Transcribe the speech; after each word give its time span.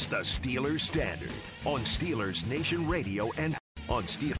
He's 0.00 0.08
the 0.08 0.20
Steelers 0.20 0.80
standard 0.80 1.30
on 1.66 1.80
Steelers 1.80 2.46
Nation 2.46 2.88
Radio 2.88 3.30
and 3.36 3.54
on 3.86 4.04
Steelers. 4.04 4.36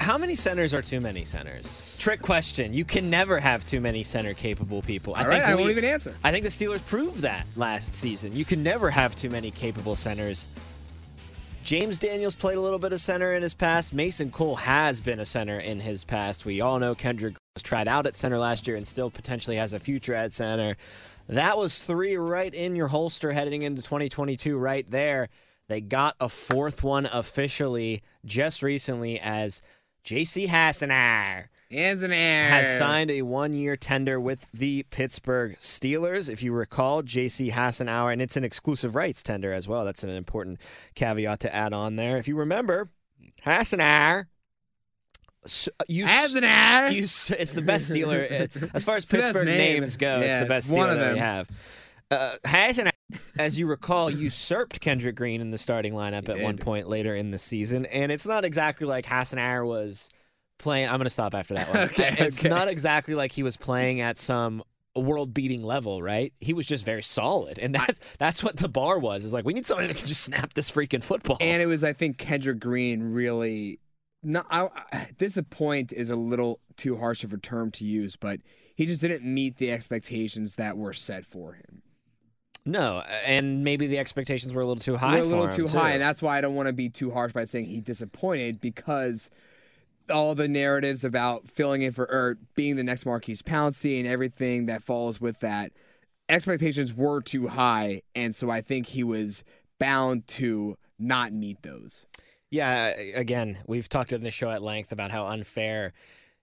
How 0.00 0.16
many 0.16 0.34
centers 0.34 0.72
are 0.72 0.80
too 0.80 0.98
many 0.98 1.26
centers? 1.26 1.98
Trick 1.98 2.22
question. 2.22 2.72
You 2.72 2.86
can 2.86 3.10
never 3.10 3.38
have 3.38 3.66
too 3.66 3.82
many 3.82 4.02
center 4.02 4.32
capable 4.32 4.80
people. 4.80 5.12
All 5.12 5.26
right, 5.26 5.42
I 5.42 5.54
won't 5.56 5.68
even 5.68 5.84
answer. 5.84 6.14
I 6.24 6.32
think 6.32 6.42
the 6.42 6.48
Steelers 6.48 6.84
proved 6.86 7.20
that 7.20 7.46
last 7.54 7.94
season. 7.94 8.34
You 8.34 8.46
can 8.46 8.62
never 8.62 8.88
have 8.88 9.14
too 9.14 9.28
many 9.28 9.50
capable 9.50 9.94
centers. 9.94 10.48
James 11.62 11.98
Daniels 11.98 12.34
played 12.34 12.56
a 12.56 12.60
little 12.62 12.78
bit 12.78 12.94
of 12.94 13.00
center 13.00 13.34
in 13.34 13.42
his 13.42 13.52
past. 13.52 13.92
Mason 13.92 14.30
Cole 14.30 14.56
has 14.56 15.02
been 15.02 15.20
a 15.20 15.26
center 15.26 15.58
in 15.58 15.80
his 15.80 16.02
past. 16.02 16.46
We 16.46 16.62
all 16.62 16.78
know 16.78 16.94
Kendrick 16.94 17.36
was 17.54 17.62
tried 17.62 17.88
out 17.88 18.06
at 18.06 18.16
center 18.16 18.38
last 18.38 18.66
year 18.66 18.76
and 18.76 18.88
still 18.88 19.10
potentially 19.10 19.56
has 19.56 19.74
a 19.74 19.78
future 19.78 20.14
at 20.14 20.32
center. 20.32 20.76
That 21.32 21.56
was 21.56 21.84
three 21.84 22.16
right 22.16 22.54
in 22.54 22.76
your 22.76 22.88
holster 22.88 23.32
heading 23.32 23.62
into 23.62 23.80
2022 23.80 24.58
right 24.58 24.88
there. 24.90 25.28
They 25.68 25.80
got 25.80 26.14
a 26.20 26.28
fourth 26.28 26.82
one 26.84 27.06
officially 27.06 28.02
just 28.24 28.62
recently 28.62 29.18
as 29.18 29.62
J.C. 30.04 30.46
Hassenauer 30.48 31.46
has 32.50 32.76
signed 32.76 33.10
a 33.10 33.22
one-year 33.22 33.76
tender 33.76 34.20
with 34.20 34.46
the 34.52 34.82
Pittsburgh 34.90 35.52
Steelers. 35.52 36.28
If 36.28 36.42
you 36.42 36.52
recall, 36.52 37.02
J.C. 37.02 37.50
Hassenauer, 37.50 38.12
and 38.12 38.20
it's 38.20 38.36
an 38.36 38.44
exclusive 38.44 38.94
rights 38.94 39.22
tender 39.22 39.52
as 39.52 39.66
well. 39.66 39.86
That's 39.86 40.04
an 40.04 40.10
important 40.10 40.60
caveat 40.94 41.40
to 41.40 41.54
add 41.54 41.72
on 41.72 41.96
there. 41.96 42.18
If 42.18 42.28
you 42.28 42.36
remember, 42.36 42.90
Hassenauer. 45.46 45.68
You, 45.88 46.04
Hassenauer. 46.04 46.92
You, 46.92 47.02
it's 47.02 47.52
the 47.52 47.62
best 47.62 47.90
Steeler 47.90 48.70
as 48.74 48.84
far 48.84 48.96
as 48.96 49.04
Pittsburgh 49.04 49.46
name. 49.46 49.80
names 49.80 49.96
go. 49.96 50.20
Yeah, 50.20 50.40
it's 50.40 50.42
the 50.42 50.48
best 50.48 50.70
it's 50.70 50.78
Steeler 50.78 50.92
of 50.92 50.98
that 50.98 51.04
them. 51.04 51.14
we 51.14 51.20
have. 51.20 51.48
Uh, 52.10 52.36
as 53.38 53.58
you 53.58 53.66
recall, 53.66 54.10
usurped 54.10 54.80
Kendrick 54.80 55.16
Green 55.16 55.40
in 55.40 55.50
the 55.50 55.58
starting 55.58 55.94
lineup 55.94 56.28
at 56.28 56.36
did. 56.36 56.42
one 56.42 56.58
point 56.58 56.88
later 56.88 57.14
in 57.14 57.30
the 57.30 57.38
season, 57.38 57.86
and 57.86 58.12
it's 58.12 58.26
not 58.26 58.44
exactly 58.44 58.86
like 58.86 59.06
Hassenauer 59.06 59.66
was 59.66 60.10
playing. 60.58 60.88
I'm 60.88 60.96
going 60.96 61.04
to 61.04 61.10
stop 61.10 61.34
after 61.34 61.54
that 61.54 61.68
one. 61.68 61.78
Okay, 61.92 62.14
it's 62.18 62.40
okay. 62.40 62.48
not 62.48 62.68
exactly 62.68 63.14
like 63.14 63.32
he 63.32 63.42
was 63.42 63.56
playing 63.56 64.00
at 64.00 64.18
some 64.18 64.62
world-beating 64.94 65.62
level, 65.62 66.02
right? 66.02 66.32
He 66.40 66.52
was 66.52 66.66
just 66.66 66.84
very 66.84 67.02
solid, 67.02 67.58
and 67.58 67.74
that's 67.74 68.16
that's 68.16 68.44
what 68.44 68.56
the 68.56 68.68
bar 68.68 68.98
was. 68.98 69.24
Is 69.24 69.32
like 69.32 69.44
we 69.44 69.54
need 69.54 69.66
somebody 69.66 69.88
that 69.88 69.96
can 69.96 70.06
just 70.06 70.22
snap 70.22 70.54
this 70.54 70.70
freaking 70.70 71.02
football. 71.02 71.38
And 71.40 71.62
it 71.62 71.66
was, 71.66 71.82
I 71.84 71.92
think, 71.92 72.18
Kendrick 72.18 72.60
Green 72.60 73.12
really. 73.12 73.78
No, 74.22 74.42
I, 74.50 74.68
I- 74.92 75.08
disappoint 75.16 75.92
is 75.92 76.10
a 76.10 76.16
little 76.16 76.60
too 76.76 76.96
harsh 76.96 77.24
of 77.24 77.32
a 77.32 77.38
term 77.38 77.70
to 77.72 77.84
use, 77.84 78.16
but 78.16 78.40
he 78.76 78.86
just 78.86 79.00
didn't 79.02 79.24
meet 79.24 79.56
the 79.56 79.70
expectations 79.72 80.56
that 80.56 80.76
were 80.76 80.92
set 80.92 81.24
for 81.24 81.54
him. 81.54 81.82
no, 82.64 83.02
and 83.26 83.64
maybe 83.64 83.86
the 83.88 83.98
expectations 83.98 84.54
were 84.54 84.62
a 84.62 84.66
little 84.66 84.80
too 84.80 84.96
high. 84.96 85.16
We're 85.18 85.24
a 85.24 85.26
little 85.26 85.48
too 85.48 85.64
him, 85.66 85.80
high, 85.80 85.90
and 85.92 86.00
that's 86.00 86.22
why 86.22 86.38
I 86.38 86.40
don't 86.40 86.54
want 86.54 86.68
to 86.68 86.72
be 86.74 86.88
too 86.88 87.10
harsh 87.10 87.32
by 87.32 87.44
saying 87.44 87.66
he 87.66 87.80
disappointed 87.80 88.60
because 88.60 89.28
all 90.12 90.34
the 90.34 90.48
narratives 90.48 91.04
about 91.04 91.46
filling 91.48 91.82
in 91.82 91.90
for 91.92 92.04
or 92.10 92.38
being 92.54 92.76
the 92.76 92.84
next 92.84 93.04
Maurkice 93.06 93.42
Pouncey 93.42 93.98
and 93.98 94.06
everything 94.08 94.66
that 94.66 94.82
follows 94.82 95.20
with 95.20 95.40
that 95.40 95.72
expectations 96.28 96.94
were 96.94 97.20
too 97.20 97.48
high, 97.48 98.02
and 98.14 98.34
so 98.34 98.50
I 98.50 98.60
think 98.60 98.86
he 98.86 99.02
was 99.04 99.42
bound 99.80 100.26
to 100.28 100.76
not 100.98 101.32
meet 101.32 101.62
those. 101.62 102.06
Yeah, 102.52 102.88
again, 103.14 103.56
we've 103.66 103.88
talked 103.88 104.12
in 104.12 104.24
the 104.24 104.30
show 104.30 104.50
at 104.50 104.62
length 104.62 104.92
about 104.92 105.10
how 105.10 105.26
unfair 105.26 105.94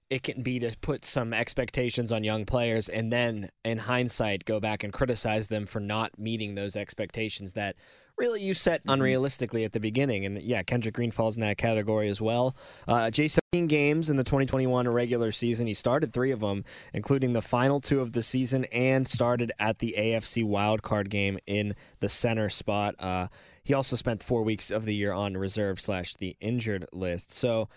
it 0.09 0.23
can 0.23 0.41
be 0.41 0.57
to 0.57 0.75
put 0.81 1.05
some 1.05 1.35
expectations 1.35 2.11
on 2.11 2.23
young 2.23 2.45
players 2.45 2.89
and 2.89 3.13
then 3.13 3.49
in 3.63 3.77
hindsight 3.77 4.43
go 4.43 4.59
back 4.59 4.83
and 4.83 4.91
criticize 4.91 5.49
them 5.49 5.67
for 5.67 5.79
not 5.79 6.17
meeting 6.17 6.55
those 6.55 6.75
expectations 6.75 7.53
that 7.53 7.75
really 8.17 8.41
you 8.41 8.55
set 8.55 8.83
unrealistically 8.85 9.63
at 9.63 9.71
the 9.71 9.79
beginning. 9.79 10.25
And 10.25 10.41
yeah, 10.41 10.63
Kendrick 10.63 10.95
Green 10.95 11.11
falls 11.11 11.37
in 11.37 11.41
that 11.41 11.59
category 11.59 12.09
as 12.09 12.19
well. 12.19 12.55
Uh, 12.87 13.11
Jay 13.11 13.27
17 13.27 13.67
games 13.67 14.09
in 14.09 14.17
the 14.17 14.23
2021 14.23 14.87
regular 14.87 15.31
season. 15.31 15.67
He 15.67 15.75
started 15.75 16.11
three 16.11 16.31
of 16.31 16.39
them, 16.39 16.63
including 16.91 17.33
the 17.33 17.41
final 17.43 17.79
two 17.79 18.01
of 18.01 18.13
the 18.13 18.23
season, 18.23 18.65
and 18.73 19.07
started 19.07 19.51
at 19.59 19.77
the 19.77 19.93
AFC 19.95 20.43
wildcard 20.43 21.09
game 21.09 21.37
in 21.45 21.75
the 21.99 22.09
center 22.09 22.49
spot. 22.49 22.95
Uh, 22.97 23.27
he 23.69 23.75
also 23.75 23.95
spent 23.95 24.23
four 24.23 24.41
weeks 24.41 24.71
of 24.71 24.85
the 24.85 24.95
year 24.95 25.13
on 25.13 25.37
reserve 25.37 25.79
slash 25.79 26.15
the 26.15 26.35
injured 26.39 26.87
list. 26.91 27.31
So, 27.31 27.69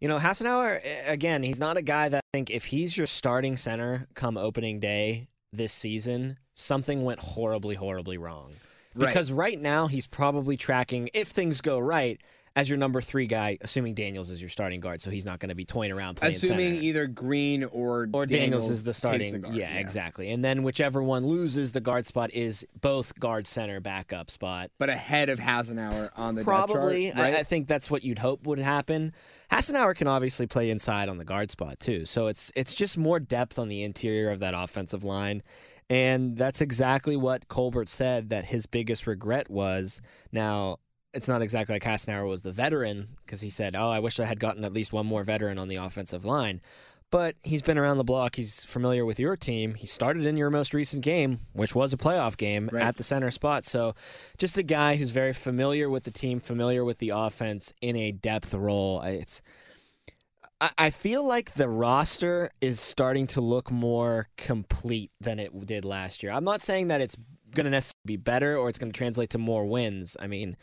you 0.00 0.06
know, 0.06 0.16
Hassenauer, 0.16 0.78
eh, 0.80 1.12
again, 1.12 1.42
he's 1.42 1.58
not 1.58 1.76
a 1.76 1.82
guy 1.82 2.08
that 2.08 2.18
I 2.18 2.36
think 2.36 2.50
if 2.50 2.66
he's 2.66 2.96
your 2.96 3.08
starting 3.08 3.56
center 3.56 4.06
come 4.14 4.36
opening 4.36 4.78
day 4.78 5.26
this 5.52 5.72
season, 5.72 6.38
something 6.54 7.02
went 7.02 7.18
horribly, 7.18 7.74
horribly 7.74 8.16
wrong. 8.16 8.52
Right. 8.94 9.08
Because 9.08 9.32
right 9.32 9.60
now 9.60 9.88
he's 9.88 10.06
probably 10.06 10.56
tracking, 10.56 11.10
if 11.14 11.26
things 11.26 11.60
go 11.60 11.80
right, 11.80 12.20
as 12.56 12.68
your 12.68 12.78
number 12.78 13.00
three 13.00 13.26
guy, 13.26 13.58
assuming 13.60 13.94
Daniels 13.94 14.30
is 14.30 14.42
your 14.42 14.48
starting 14.48 14.80
guard, 14.80 15.00
so 15.00 15.10
he's 15.10 15.24
not 15.24 15.38
going 15.38 15.50
to 15.50 15.54
be 15.54 15.64
toying 15.64 15.92
around 15.92 16.16
playing 16.16 16.34
Assuming 16.34 16.72
center. 16.74 16.82
either 16.82 17.06
Green 17.06 17.64
or 17.64 18.08
or 18.12 18.26
Daniels, 18.26 18.68
is 18.68 18.82
the 18.82 18.92
starting. 18.92 19.40
guard, 19.40 19.54
yeah, 19.54 19.78
exactly. 19.78 20.30
And 20.30 20.44
then 20.44 20.62
whichever 20.64 21.02
one 21.02 21.24
loses 21.26 21.72
the 21.72 21.80
guard 21.80 22.06
spot 22.06 22.30
is 22.34 22.66
both 22.80 23.18
guard 23.20 23.46
center 23.46 23.80
backup 23.80 24.30
spot. 24.30 24.70
But 24.78 24.90
ahead 24.90 25.28
of 25.28 25.38
Hassenauer 25.38 26.10
on 26.16 26.34
the 26.34 26.42
Probably. 26.42 27.04
depth 27.04 27.16
chart, 27.16 27.24
right? 27.24 27.34
I, 27.36 27.40
I 27.40 27.42
think 27.44 27.68
that's 27.68 27.90
what 27.90 28.02
you'd 28.02 28.18
hope 28.18 28.46
would 28.46 28.58
happen. 28.58 29.12
Hassenauer 29.50 29.94
can 29.94 30.08
obviously 30.08 30.46
play 30.46 30.70
inside 30.70 31.08
on 31.08 31.18
the 31.18 31.24
guard 31.24 31.50
spot 31.50 31.78
too, 31.78 32.04
so 32.04 32.26
it's 32.26 32.52
it's 32.56 32.74
just 32.74 32.98
more 32.98 33.20
depth 33.20 33.58
on 33.58 33.68
the 33.68 33.82
interior 33.84 34.30
of 34.30 34.40
that 34.40 34.54
offensive 34.54 35.04
line, 35.04 35.42
and 35.88 36.36
that's 36.36 36.60
exactly 36.60 37.16
what 37.16 37.46
Colbert 37.48 37.88
said 37.88 38.30
that 38.30 38.46
his 38.46 38.66
biggest 38.66 39.06
regret 39.06 39.48
was. 39.48 40.00
Now 40.32 40.78
it's 41.12 41.28
not 41.28 41.42
exactly 41.42 41.74
like 41.74 41.82
Hassenauer 41.84 42.28
was 42.28 42.42
the 42.42 42.52
veteran 42.52 43.08
because 43.24 43.40
he 43.40 43.50
said, 43.50 43.74
"Oh, 43.76 43.90
I 43.90 43.98
wish 43.98 44.20
I 44.20 44.24
had 44.26 44.40
gotten 44.40 44.64
at 44.64 44.72
least 44.72 44.92
one 44.92 45.06
more 45.06 45.24
veteran 45.24 45.58
on 45.58 45.68
the 45.68 45.76
offensive 45.76 46.24
line." 46.24 46.60
But 47.10 47.34
he's 47.42 47.62
been 47.62 47.76
around 47.76 47.96
the 47.98 48.04
block. 48.04 48.36
He's 48.36 48.62
familiar 48.62 49.04
with 49.04 49.18
your 49.18 49.34
team. 49.36 49.74
He 49.74 49.88
started 49.88 50.24
in 50.24 50.36
your 50.36 50.48
most 50.48 50.72
recent 50.72 51.02
game, 51.02 51.38
which 51.52 51.74
was 51.74 51.92
a 51.92 51.96
playoff 51.96 52.36
game, 52.36 52.68
Right. 52.72 52.84
at 52.84 52.96
the 52.98 53.02
center 53.02 53.32
spot. 53.32 53.64
So, 53.64 53.96
just 54.38 54.56
a 54.58 54.62
guy 54.62 54.94
who's 54.94 55.10
very 55.10 55.32
familiar 55.32 55.90
with 55.90 56.04
the 56.04 56.12
team, 56.12 56.38
familiar 56.38 56.84
with 56.84 56.98
the 56.98 57.08
offense 57.08 57.74
in 57.80 57.96
a 57.96 58.12
depth 58.12 58.54
role. 58.54 59.00
I- 59.02 59.10
It's. 59.10 59.42
I- 60.60 60.70
I 60.78 60.90
feel 60.90 61.26
like 61.26 61.54
the 61.54 61.68
roster 61.68 62.50
is 62.60 62.78
starting 62.78 63.26
to 63.28 63.40
look 63.40 63.70
more 63.72 64.28
complete 64.36 65.10
than 65.20 65.40
it 65.40 65.66
did 65.66 65.84
last 65.84 66.22
year. 66.22 66.30
I'm 66.30 66.44
not 66.44 66.60
saying 66.62 66.88
that 66.88 67.00
it's 67.00 67.16
going 67.54 67.64
to 67.64 67.70
necessarily 67.70 67.96
be 68.04 68.16
better 68.18 68.56
or 68.56 68.68
it's 68.68 68.78
going 68.78 68.92
to 68.92 68.96
translate 68.96 69.30
to 69.30 69.38
more 69.38 69.64
wins. 69.66 70.16
I 70.20 70.26
mean, 70.28 70.56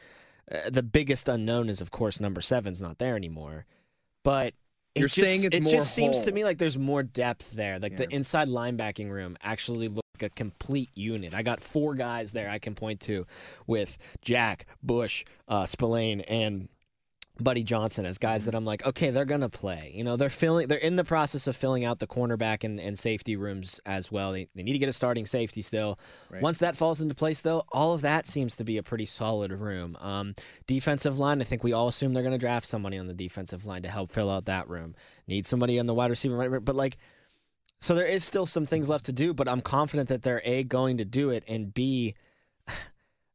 uh, 0.52 0.70
the 0.70 0.84
biggest 0.84 1.28
unknown 1.28 1.70
is, 1.70 1.82
of 1.82 1.92
course, 1.92 2.20
number 2.20 2.42
seven's 2.42 2.82
not 2.82 2.98
there 2.98 3.16
anymore. 3.16 3.66
But 4.24 4.54
it 4.96 5.02
You're 5.02 5.08
just, 5.08 5.22
saying 5.22 5.44
it's 5.46 5.56
it 5.56 5.70
just 5.70 5.94
seems 5.94 6.26
to 6.26 6.32
me 6.32 6.44
like 6.44 6.58
there's 6.58 6.78
more 6.78 7.04
depth 7.04 7.52
there. 7.52 7.80
Like 7.80 7.98
the 7.98 8.14
inside 8.14 8.48
linebacking 8.48 9.10
room 9.10 9.38
actually 9.42 9.88
look 9.88 10.06
like 10.20 10.32
a 10.32 10.34
complete 10.34 10.90
unit. 10.96 11.34
I 11.34 11.44
got 11.44 11.60
four 11.60 11.96
guys 11.96 12.32
there 12.32 12.50
I 12.50 12.60
can 12.60 12.76
point 12.76 13.02
to 13.02 13.26
with 13.68 13.98
Jack, 14.22 14.66
Bush, 14.82 15.24
uh, 15.48 15.66
Spillane, 15.66 16.22
and 16.22 16.70
Buddy 17.40 17.64
Johnson 17.64 18.06
as 18.06 18.18
guys 18.18 18.46
that 18.46 18.56
I'm 18.56 18.66
like, 18.66 18.86
okay, 18.86 19.10
they're 19.10 19.26
gonna 19.26 19.50
play. 19.50 19.92
You 19.94 20.04
know, 20.04 20.16
they're 20.16 20.30
filling, 20.30 20.68
they're 20.68 20.78
in 20.78 20.96
the 20.96 21.04
process 21.04 21.48
of 21.48 21.56
filling 21.56 21.86
out 21.86 22.00
the 22.00 22.08
cornerback 22.08 22.64
and, 22.64 22.80
and 22.80 22.98
safety 22.98 23.36
rooms 23.36 23.80
as 23.86 24.12
well. 24.12 24.32
They, 24.32 24.48
they 24.56 24.64
need 24.64 24.74
to 24.74 24.80
get 24.80 24.90
a 24.90 24.94
starting 24.94 25.26
safety 25.26 25.62
still. 25.62 26.00
Right. 26.30 26.42
Once 26.42 26.60
that 26.60 26.76
falls 26.76 27.02
into 27.02 27.16
place, 27.16 27.42
though, 27.42 27.64
all 27.72 27.94
of 27.94 28.02
that 28.02 28.28
seems 28.28 28.56
to 28.58 28.64
be 28.64 28.78
a 28.78 28.84
pretty 28.84 29.06
solid 29.06 29.52
room. 29.52 29.98
Um, 30.00 30.36
defensive 30.66 31.20
line, 31.20 31.42
I 31.42 31.44
think 31.44 31.64
we 31.64 31.74
all 31.74 31.88
assume 31.88 32.14
they're 32.14 32.24
gonna 32.24 32.38
draft 32.38 32.68
somebody 32.68 32.98
on 32.98 33.08
the 33.08 33.14
defensive 33.14 33.66
line 33.66 33.84
to 33.84 33.90
help 33.90 34.12
fill 34.12 34.30
out 34.30 34.46
that 34.46 34.70
room. 34.70 34.96
Need 35.28 35.46
somebody 35.46 35.80
on 35.80 35.86
the 35.86 35.94
wide 35.94 36.10
receiver, 36.10 36.36
right? 36.36 36.64
But 36.64 36.76
like, 36.76 36.98
so 37.80 37.94
there 37.94 38.08
is 38.08 38.24
still 38.24 38.46
some 38.46 38.66
things 38.66 38.90
left 38.90 39.06
to 39.06 39.14
do, 39.14 39.34
but 39.34 39.48
I'm 39.48 39.62
confident 39.62 40.10
that 40.10 40.24
they're 40.24 40.42
a 40.44 40.64
going 40.64 40.98
to 40.98 41.06
do 41.06 41.30
it, 41.30 41.44
and 41.48 41.74
b 41.74 42.16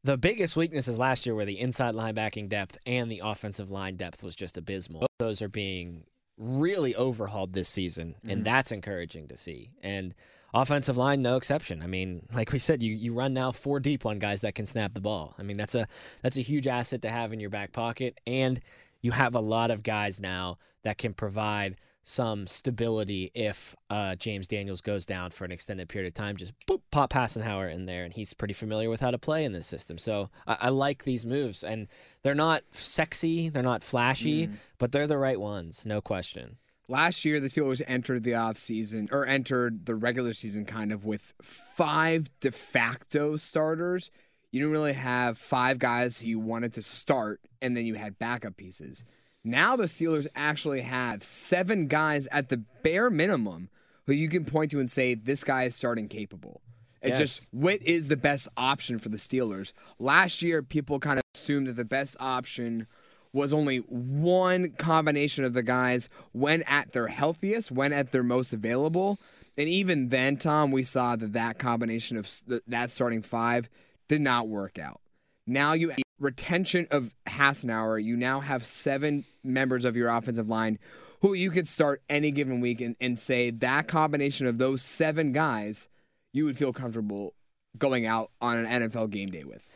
the 0.04 0.18
biggest 0.18 0.56
weaknesses 0.56 0.98
last 0.98 1.26
year 1.26 1.34
were 1.34 1.44
the 1.44 1.60
inside 1.60 1.94
linebacking 1.94 2.48
depth 2.48 2.78
and 2.86 3.10
the 3.10 3.22
offensive 3.24 3.70
line 3.70 3.96
depth 3.96 4.24
was 4.24 4.34
just 4.34 4.58
abysmal. 4.58 5.00
Both 5.00 5.08
those 5.18 5.42
are 5.42 5.48
being 5.48 6.04
really 6.38 6.94
overhauled 6.96 7.52
this 7.52 7.68
season, 7.68 8.16
and 8.22 8.30
mm-hmm. 8.30 8.42
that's 8.42 8.72
encouraging 8.72 9.28
to 9.28 9.36
see. 9.36 9.70
And 9.82 10.14
offensive 10.52 10.96
line, 10.96 11.22
no 11.22 11.36
exception. 11.36 11.82
I 11.82 11.86
mean, 11.86 12.26
like 12.32 12.52
we 12.52 12.58
said, 12.58 12.82
you 12.82 12.94
you 12.94 13.12
run 13.12 13.34
now 13.34 13.52
four 13.52 13.80
deep 13.80 14.04
on 14.04 14.18
guys 14.18 14.40
that 14.40 14.54
can 14.54 14.66
snap 14.66 14.94
the 14.94 15.00
ball. 15.00 15.34
I 15.38 15.42
mean, 15.42 15.56
that's 15.56 15.74
a 15.74 15.86
that's 16.22 16.36
a 16.36 16.42
huge 16.42 16.66
asset 16.66 17.02
to 17.02 17.10
have 17.10 17.32
in 17.32 17.40
your 17.40 17.50
back 17.50 17.72
pocket, 17.72 18.20
and 18.26 18.60
you 19.00 19.12
have 19.12 19.34
a 19.34 19.40
lot 19.40 19.70
of 19.70 19.82
guys 19.82 20.20
now 20.20 20.58
that 20.82 20.98
can 20.98 21.14
provide 21.14 21.76
some 22.02 22.46
stability 22.46 23.30
if 23.34 23.76
uh, 23.88 24.16
James 24.16 24.48
Daniels 24.48 24.80
goes 24.80 25.06
down 25.06 25.30
for 25.30 25.44
an 25.44 25.52
extended 25.52 25.88
period 25.88 26.08
of 26.08 26.14
time. 26.14 26.36
Just 26.36 26.52
boop, 26.66 26.80
pop 26.90 27.12
Hassenauer 27.12 27.72
in 27.72 27.86
there, 27.86 28.04
and 28.04 28.12
he's 28.12 28.34
pretty 28.34 28.54
familiar 28.54 28.90
with 28.90 29.00
how 29.00 29.10
to 29.12 29.18
play 29.18 29.44
in 29.44 29.52
this 29.52 29.66
system. 29.66 29.98
So 29.98 30.28
I, 30.46 30.56
I 30.62 30.68
like 30.70 31.04
these 31.04 31.24
moves, 31.24 31.62
and 31.62 31.86
they're 32.22 32.34
not 32.34 32.62
sexy, 32.72 33.48
they're 33.48 33.62
not 33.62 33.82
flashy, 33.82 34.48
but 34.78 34.90
they're 34.90 35.06
the 35.06 35.18
right 35.18 35.40
ones, 35.40 35.86
no 35.86 36.00
question. 36.00 36.56
Last 36.88 37.24
year, 37.24 37.38
the 37.38 37.46
Steelers 37.46 37.80
entered 37.86 38.24
the 38.24 38.32
offseason 38.32 39.10
or 39.12 39.24
entered 39.24 39.86
the 39.86 39.94
regular 39.94 40.32
season 40.32 40.64
kind 40.64 40.92
of 40.92 41.04
with 41.04 41.32
five 41.40 42.26
de 42.40 42.50
facto 42.50 43.36
starters. 43.36 44.10
you 44.50 44.60
didn't 44.60 44.72
really 44.72 44.92
have 44.92 45.38
five 45.38 45.78
guys 45.78 46.24
you 46.24 46.38
wanted 46.40 46.72
to 46.74 46.82
start, 46.82 47.40
and 47.62 47.76
then 47.76 47.86
you 47.86 47.94
had 47.94 48.18
backup 48.18 48.56
pieces. 48.56 49.04
Now 49.44 49.76
the 49.76 49.84
Steelers 49.84 50.26
actually 50.34 50.82
have 50.82 51.22
seven 51.22 51.86
guys 51.88 52.26
at 52.28 52.48
the 52.48 52.58
bare 52.82 53.10
minimum 53.10 53.68
who 54.06 54.12
you 54.12 54.28
can 54.28 54.44
point 54.44 54.70
to 54.72 54.78
and 54.78 54.88
say 54.88 55.14
this 55.14 55.44
guy 55.44 55.64
is 55.64 55.74
starting 55.74 56.08
capable. 56.08 56.60
It's 57.02 57.18
Yes. 57.18 57.18
just 57.18 57.48
what 57.52 57.82
is 57.82 58.08
the 58.08 58.16
best 58.16 58.48
option 58.56 58.98
for 58.98 59.08
the 59.08 59.16
Steelers. 59.16 59.72
Last 59.98 60.42
year, 60.42 60.62
people 60.62 61.00
kind 61.00 61.18
of 61.18 61.24
assumed 61.34 61.66
that 61.66 61.76
the 61.76 61.84
best 61.84 62.16
option 62.20 62.86
was 63.32 63.52
only 63.52 63.78
one 63.78 64.70
combination 64.72 65.42
of 65.44 65.54
the 65.54 65.62
guys 65.62 66.08
when 66.32 66.62
at 66.62 66.92
their 66.92 67.08
healthiest, 67.08 67.72
when 67.72 67.92
at 67.92 68.12
their 68.12 68.22
most 68.22 68.52
available. 68.52 69.18
And 69.58 69.68
even 69.68 70.10
then, 70.10 70.36
Tom, 70.36 70.70
we 70.70 70.82
saw 70.82 71.16
that 71.16 71.32
that 71.32 71.58
combination 71.58 72.16
of 72.16 72.28
th- 72.48 72.62
that 72.68 72.90
starting 72.90 73.22
five 73.22 73.68
did 74.06 74.20
not 74.20 74.48
work 74.48 74.78
out. 74.78 75.00
Now 75.46 75.72
you 75.72 75.92
retention 76.22 76.86
of 76.90 77.12
Hassenauer, 77.26 78.02
you 78.02 78.16
now 78.16 78.40
have 78.40 78.64
seven 78.64 79.24
members 79.44 79.84
of 79.84 79.96
your 79.96 80.08
offensive 80.08 80.48
line 80.48 80.78
who 81.20 81.34
you 81.34 81.50
could 81.50 81.66
start 81.66 82.02
any 82.08 82.30
given 82.30 82.60
week 82.60 82.80
and, 82.80 82.96
and 83.00 83.18
say 83.18 83.50
that 83.50 83.88
combination 83.88 84.46
of 84.46 84.58
those 84.58 84.82
seven 84.82 85.32
guys 85.32 85.88
you 86.32 86.44
would 86.46 86.56
feel 86.56 86.72
comfortable 86.72 87.34
going 87.78 88.06
out 88.06 88.30
on 88.40 88.58
an 88.58 88.66
NFL 88.66 89.10
game 89.10 89.28
day 89.28 89.44
with. 89.44 89.68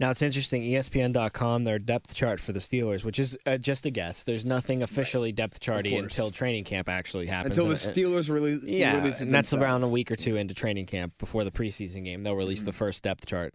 Now 0.00 0.10
it's 0.10 0.22
interesting. 0.22 0.62
ESPN.com, 0.62 1.64
their 1.64 1.78
depth 1.78 2.14
chart 2.14 2.40
for 2.40 2.52
the 2.52 2.58
Steelers, 2.58 3.04
which 3.04 3.18
is 3.20 3.38
uh, 3.46 3.58
just 3.58 3.86
a 3.86 3.90
guess. 3.90 4.24
There's 4.24 4.44
nothing 4.44 4.82
officially 4.82 5.30
depth 5.30 5.60
charty 5.60 5.96
until 5.98 6.30
training 6.32 6.64
camp 6.64 6.88
actually 6.88 7.26
happens. 7.26 7.56
Until 7.56 7.68
the 7.70 7.76
Steelers 7.76 8.28
really 8.28 8.58
Yeah, 8.78 8.96
release 8.96 9.20
it 9.20 9.24
and 9.24 9.34
that's 9.34 9.54
around 9.54 9.82
a 9.84 9.88
week 9.88 10.10
or 10.10 10.16
two 10.16 10.36
into 10.36 10.52
training 10.52 10.86
camp 10.86 11.14
before 11.18 11.44
the 11.44 11.52
preseason 11.52 12.04
game. 12.04 12.22
They'll 12.24 12.34
release 12.36 12.62
the 12.62 12.70
Mm-hmm. 12.72 12.78
first 12.78 13.04
depth 13.04 13.26
chart. 13.26 13.54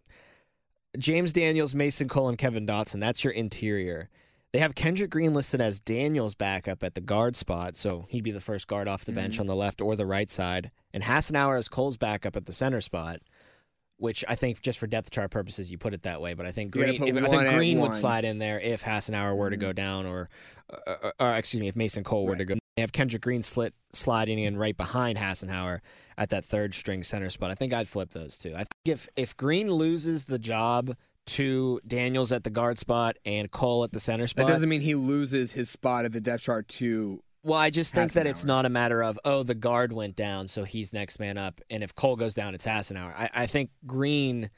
James 0.98 1.34
Daniels, 1.34 1.76
Mason 1.76 2.08
Cole, 2.08 2.30
and 2.30 2.38
Kevin 2.38 2.66
Dotson. 2.66 3.00
That's 3.00 3.24
your 3.24 3.34
interior. 3.34 4.10
They 4.52 4.60
have 4.60 4.74
Kendrick 4.74 5.12
Green 5.12 5.34
listed 5.36 5.62
as 5.62 5.80
Daniels 5.80 6.34
backup 6.34 6.82
at 6.84 6.96
the 6.96 7.02
guard 7.02 7.36
spot, 7.36 7.76
so 7.76 8.08
he'd 8.10 8.24
be 8.24 8.32
the 8.32 8.42
first 8.42 8.68
guard 8.68 8.88
off 8.88 9.06
the 9.06 9.12
bench 9.12 9.34
Mm-hmm. 9.34 9.42
on 9.42 9.46
the 9.48 9.56
left 9.56 9.80
or 9.82 9.96
the 9.96 10.08
right 10.08 10.30
side. 10.30 10.72
And 10.92 11.04
Hassenauer 11.04 11.58
as 11.60 11.70
Cole's 11.70 11.98
backup 11.98 12.36
at 12.36 12.46
the 12.46 12.54
center 12.54 12.82
spot, 12.82 13.20
which 13.98 14.26
I 14.28 14.34
think 14.34 14.60
just 14.64 14.80
for 14.80 14.88
depth 14.88 15.12
chart 15.12 15.30
purposes 15.30 15.72
you 15.72 15.78
put 15.78 15.94
it 15.94 16.02
that 16.04 16.20
way. 16.22 16.34
But 16.34 16.48
I 16.48 16.52
think 16.52 16.72
Green, 16.72 16.90
if- 16.90 17.02
I 17.24 17.28
think 17.28 17.54
Green 17.56 17.80
would. 17.82 17.92
Mm-hmm. 17.92 18.00
slide 18.00 18.26
in 18.26 18.40
there 18.40 18.60
if 18.60 18.82
Hassenauer 18.84 19.38
were 19.38 19.52
to 19.52 19.58
go 19.58 19.72
down, 19.72 20.08
or, 20.08 20.30
or, 20.88 21.14
or 21.20 21.36
excuse 21.36 21.62
me, 21.62 21.68
if 21.68 21.76
Mason 21.76 22.04
Cole 22.04 22.26
were 22.26 22.36
to 22.36 22.46
go. 22.46 22.56
They 22.80 22.82
have 22.82 22.94
Kendrick 22.94 23.24
Green 23.24 23.44
slit 23.44 23.74
sliding 23.92 24.40
in 24.40 24.56
right 24.56 24.78
behind 24.78 25.18
Hassenauer 25.18 25.82
at 26.18 26.30
that 26.30 26.46
third 26.46 26.74
string 26.74 27.04
center 27.04 27.30
spot. 27.30 27.52
I 27.52 27.54
think 27.54 27.74
I'd 27.74 27.90
flip 27.90 28.12
those 28.12 28.40
two. 28.40 28.54
I 28.54 28.60
think 28.60 28.70
if 28.86 29.10
if 29.18 29.36
Green 29.36 29.70
loses 29.70 30.24
the 30.24 30.40
job 30.40 30.96
to 31.26 31.82
Daniels 31.86 32.32
at 32.32 32.46
the 32.46 32.50
guard 32.50 32.78
spot 32.78 33.18
and 33.26 33.52
Cole 33.52 33.84
at 33.84 33.92
the 33.92 34.00
center 34.00 34.28
spot, 34.28 34.48
That 34.48 34.54
doesn't 34.54 34.70
mean 34.70 34.80
he 34.80 34.96
loses 34.96 35.52
his 35.52 35.70
spot 35.70 36.06
at 36.06 36.14
the 36.14 36.22
depth 36.22 36.44
chart 36.44 36.70
to 36.70 37.22
well, 37.44 37.60
I 37.60 37.70
just 37.70 37.94
think 37.94 38.14
that 38.14 38.28
it's 38.28 38.46
not 38.46 38.66
a 38.66 38.70
matter 38.70 39.04
of 39.04 39.20
oh 39.26 39.44
the 39.44 39.56
guard 39.56 39.92
went 39.92 40.16
down, 40.16 40.48
so 40.48 40.64
he's 40.64 40.94
next 40.94 41.20
man 41.20 41.38
up, 41.38 41.60
and 41.70 41.84
if 41.84 41.94
Cole 41.96 42.16
goes 42.16 42.34
down, 42.34 42.56
it's 42.56 42.66
Hassenauer. 42.66 43.14
I, 43.14 43.30
I 43.34 43.46
think 43.46 43.72
Green, 43.86 44.50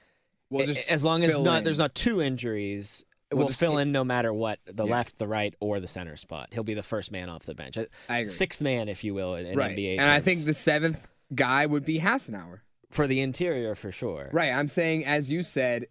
well 0.52 0.64
just 0.64 0.92
as 0.92 1.04
long 1.04 1.24
as 1.24 1.40
not 1.40 1.64
there's 1.64 1.80
not 1.80 1.96
two 1.96 2.22
injuries. 2.22 3.04
We'll 3.32 3.48
fill 3.48 3.78
in 3.78 3.92
no 3.92 4.04
matter 4.04 4.34
what, 4.34 4.60
the 4.66 4.86
Yeah. 4.86 4.92
left, 4.92 5.18
the 5.18 5.28
right, 5.28 5.54
or 5.60 5.80
the 5.80 5.88
center 5.88 6.16
spot. 6.16 6.50
He'll 6.52 6.64
be 6.64 6.74
the 6.74 6.84
first 6.84 7.12
man 7.12 7.30
off 7.30 7.44
the 7.44 7.56
bench, 7.56 7.78
I 8.10 8.20
agree. 8.20 8.26
sixth 8.30 8.62
man, 8.62 8.90
if 8.90 9.04
you 9.04 9.14
will, 9.14 9.36
in, 9.36 9.46
in 9.46 9.58
right. 9.58 9.76
NBA. 9.78 9.94
and 10.00 10.10
I 10.10 10.20
think 10.20 10.46
the 10.46 10.54
seventh 10.54 11.10
guy 11.34 11.66
would 11.66 11.86
be 11.86 12.00
Hassenauer. 12.00 12.60
for 12.90 13.08
the 13.08 13.22
interior 13.22 13.74
for 13.76 13.92
sure. 13.92 14.30
Right. 14.34 14.52
I'm 14.52 14.68
saying, 14.68 15.06
as 15.06 15.32
you 15.32 15.44
said, 15.44 15.86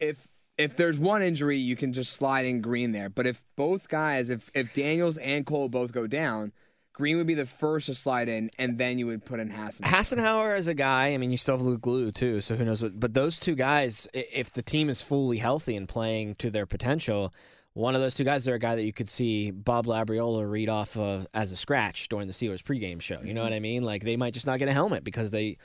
if 0.00 0.30
if 0.56 0.76
there's 0.76 0.98
one 0.98 1.22
injury, 1.22 1.58
you 1.58 1.74
can 1.76 1.92
just 1.92 2.12
slide 2.12 2.44
in 2.46 2.60
Green 2.60 2.92
there. 2.92 3.08
But 3.08 3.26
if 3.26 3.44
both 3.56 3.88
guys, 3.88 4.30
if 4.30 4.50
if 4.54 4.72
Daniels 4.74 5.16
and 5.18 5.44
Cole 5.46 5.68
both 5.68 5.92
go 5.92 6.06
down, 6.06 6.52
Green 6.94 7.16
would 7.16 7.26
be 7.26 7.34
the 7.34 7.44
first 7.44 7.86
to 7.86 7.94
slide 7.94 8.28
in, 8.28 8.50
and 8.56 8.78
then 8.78 9.00
you 9.00 9.06
would 9.06 9.24
put 9.24 9.40
in 9.40 9.50
Hassenauer. 9.50 9.82
Hassenauer 9.82 10.56
as 10.56 10.68
a 10.68 10.74
guy, 10.74 11.08
I 11.08 11.18
mean, 11.18 11.32
you 11.32 11.36
still 11.36 11.58
have 11.58 11.66
Leglue 11.66 12.14
too, 12.14 12.40
so 12.40 12.54
who 12.54 12.64
knows 12.64 12.82
what. 12.82 12.98
But 12.98 13.14
those 13.14 13.40
two 13.40 13.56
guys, 13.56 14.08
if 14.14 14.52
the 14.52 14.62
team 14.62 14.88
is 14.88 15.02
fully 15.02 15.38
healthy 15.38 15.76
and 15.76 15.88
playing 15.88 16.36
to 16.36 16.50
their 16.50 16.66
potential, 16.66 17.34
one 17.72 17.96
of 17.96 18.00
those 18.00 18.14
two 18.14 18.22
guys 18.22 18.46
are 18.46 18.54
a 18.54 18.60
guy 18.60 18.76
that 18.76 18.84
you 18.84 18.92
could 18.92 19.08
see 19.08 19.50
Bob 19.50 19.86
Labriola 19.86 20.48
read 20.48 20.68
off 20.68 20.96
of 20.96 21.26
as 21.34 21.50
a 21.50 21.56
scratch 21.56 22.08
during 22.08 22.28
the 22.28 22.32
Steelers 22.32 22.62
pregame 22.62 23.00
show. 23.00 23.20
You 23.20 23.34
know 23.34 23.40
mm-hmm. 23.40 23.50
what 23.50 23.52
I 23.52 23.60
mean? 23.60 23.82
Like 23.82 24.04
they 24.04 24.16
might 24.16 24.32
just 24.32 24.46
not 24.46 24.60
get 24.60 24.68
a 24.68 24.72
helmet 24.72 25.02
because 25.02 25.32
they 25.32 25.58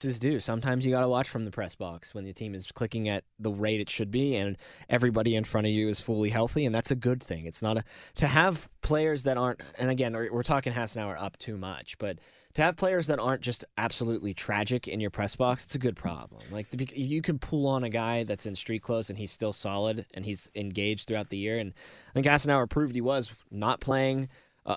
just 0.00 0.22
do. 0.22 0.40
Sometimes 0.40 0.84
you 0.84 0.92
got 0.92 1.02
to 1.02 1.08
watch 1.08 1.28
from 1.28 1.44
the 1.44 1.50
press 1.50 1.74
box 1.74 2.14
when 2.14 2.24
your 2.24 2.32
team 2.32 2.54
is 2.54 2.66
clicking 2.72 3.08
at 3.08 3.24
the 3.38 3.50
rate 3.50 3.80
it 3.80 3.90
should 3.90 4.10
be, 4.10 4.36
and 4.36 4.56
everybody 4.88 5.36
in 5.36 5.44
front 5.44 5.66
of 5.66 5.72
you 5.72 5.88
is 5.88 6.00
fully 6.00 6.30
healthy, 6.30 6.64
and 6.64 6.74
that's 6.74 6.90
a 6.90 6.96
good 6.96 7.22
thing. 7.22 7.46
It's 7.46 7.62
not 7.62 7.78
a 7.78 7.84
to 8.16 8.26
have 8.26 8.68
players 8.82 9.24
that 9.24 9.36
aren't. 9.36 9.62
And 9.78 9.90
again, 9.90 10.12
we're 10.12 10.42
talking 10.42 10.72
Hassenauer 10.72 11.20
up 11.20 11.36
too 11.38 11.56
much, 11.56 11.98
but 11.98 12.18
to 12.54 12.62
have 12.62 12.76
players 12.76 13.06
that 13.06 13.20
aren't 13.20 13.42
just 13.42 13.64
absolutely 13.78 14.34
tragic 14.34 14.88
in 14.88 15.00
your 15.00 15.10
press 15.10 15.36
box, 15.36 15.64
it's 15.64 15.76
a 15.76 15.78
good 15.78 15.96
problem. 15.96 16.42
Like 16.50 16.66
you 16.96 17.22
can 17.22 17.38
pull 17.38 17.66
on 17.66 17.84
a 17.84 17.90
guy 17.90 18.24
that's 18.24 18.46
in 18.46 18.56
street 18.56 18.82
clothes 18.82 19.08
and 19.08 19.18
he's 19.18 19.30
still 19.30 19.52
solid 19.52 20.06
and 20.14 20.24
he's 20.24 20.50
engaged 20.56 21.06
throughout 21.06 21.30
the 21.30 21.38
year. 21.38 21.58
And 21.58 21.72
I 22.08 22.12
think 22.14 22.26
Hassenauer 22.26 22.68
proved 22.68 22.94
he 22.94 23.00
was 23.00 23.32
not 23.52 23.80
playing, 23.80 24.28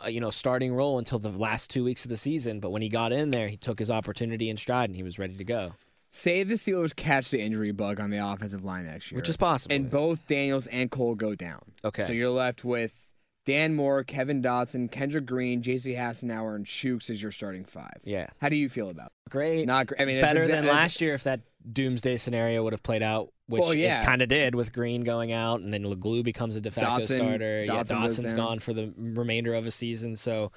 uh, 0.03 0.07
you 0.07 0.19
know, 0.21 0.29
starting 0.29 0.73
role 0.73 0.97
until 0.99 1.19
the 1.19 1.29
last 1.29 1.69
two 1.69 1.83
weeks 1.83 2.05
of 2.05 2.09
the 2.09 2.17
season. 2.17 2.59
But 2.59 2.71
when 2.71 2.81
he 2.81 2.89
got 2.89 3.11
in 3.11 3.31
there, 3.31 3.47
he 3.47 3.57
took 3.57 3.79
his 3.79 3.91
opportunity 3.91 4.49
in 4.49 4.57
stride 4.57 4.89
and 4.89 4.95
he 4.95 5.03
was 5.03 5.19
ready 5.19 5.35
to 5.35 5.43
go. 5.43 5.73
Say 6.09 6.43
the 6.43 6.53
Steelers 6.55 6.95
catch 6.95 7.31
the 7.31 7.41
injury 7.41 7.71
bug 7.71 7.99
on 7.99 8.11
the 8.11 8.17
offensive 8.19 8.63
line 8.63 8.85
next 8.85 9.11
year, 9.11 9.17
Which 9.17 9.29
is 9.29 9.37
possible. 9.37 9.75
and 9.75 9.89
both 9.89 10.27
Daniels 10.27 10.67
and 10.67 10.91
Cole 10.91 11.15
go 11.15 11.33
down. 11.33 11.59
Okay. 11.83 12.03
So 12.03 12.13
you're 12.13 12.29
left 12.29 12.63
with 12.63 13.11
Dan 13.45 13.75
Moore, 13.75 14.03
Kevin 14.03 14.41
Dotson, 14.41 14.89
Kendrick 14.91 15.25
Green, 15.25 15.61
J.C. 15.61 15.93
Hassenauer, 15.93 16.55
and 16.55 16.65
Chuks 16.65 17.09
as 17.09 17.21
your 17.21 17.31
starting 17.31 17.65
five. 17.65 17.97
Yeah. 18.05 18.27
How 18.39 18.49
do 18.49 18.55
you 18.55 18.69
feel 18.69 18.89
about? 18.89 19.07
It? 19.27 19.31
Great. 19.31 19.65
Not 19.67 19.87
great. 19.87 19.99
I 20.01 20.05
mean, 20.05 20.21
better 20.21 20.41
exa- 20.41 20.47
than 20.47 20.67
last 20.67 21.01
year 21.01 21.13
if 21.13 21.23
that 21.23 21.41
doomsday 21.69 22.17
scenario 22.17 22.63
would 22.63 22.73
have 22.73 22.83
played 22.83 23.03
out, 23.03 23.33
which 23.47 23.61
Well, 23.61 23.73
yeah. 23.73 24.01
it 24.01 24.05
kind 24.05 24.21
of 24.21 24.29
did 24.29 24.55
with 24.55 24.71
Green 24.73 25.01
going 25.03 25.31
out, 25.33 25.59
and 25.59 25.73
then 25.73 25.83
Leglue 25.83 26.23
becomes 26.23 26.55
a 26.55 26.61
de 26.61 26.71
facto 26.71 27.01
Dotson- 27.01 27.17
starter. 27.17 27.63
yeah, 27.67 27.73
Dotson 27.73 28.01
goes 28.01 28.19
Dotson's 28.19 28.33
gone 28.33 28.59
for 28.59 28.73
the 28.73 28.93
remainder 28.97 29.53
of 29.53 29.65
a 29.65 29.71
season, 29.71 30.15
so 30.15 30.51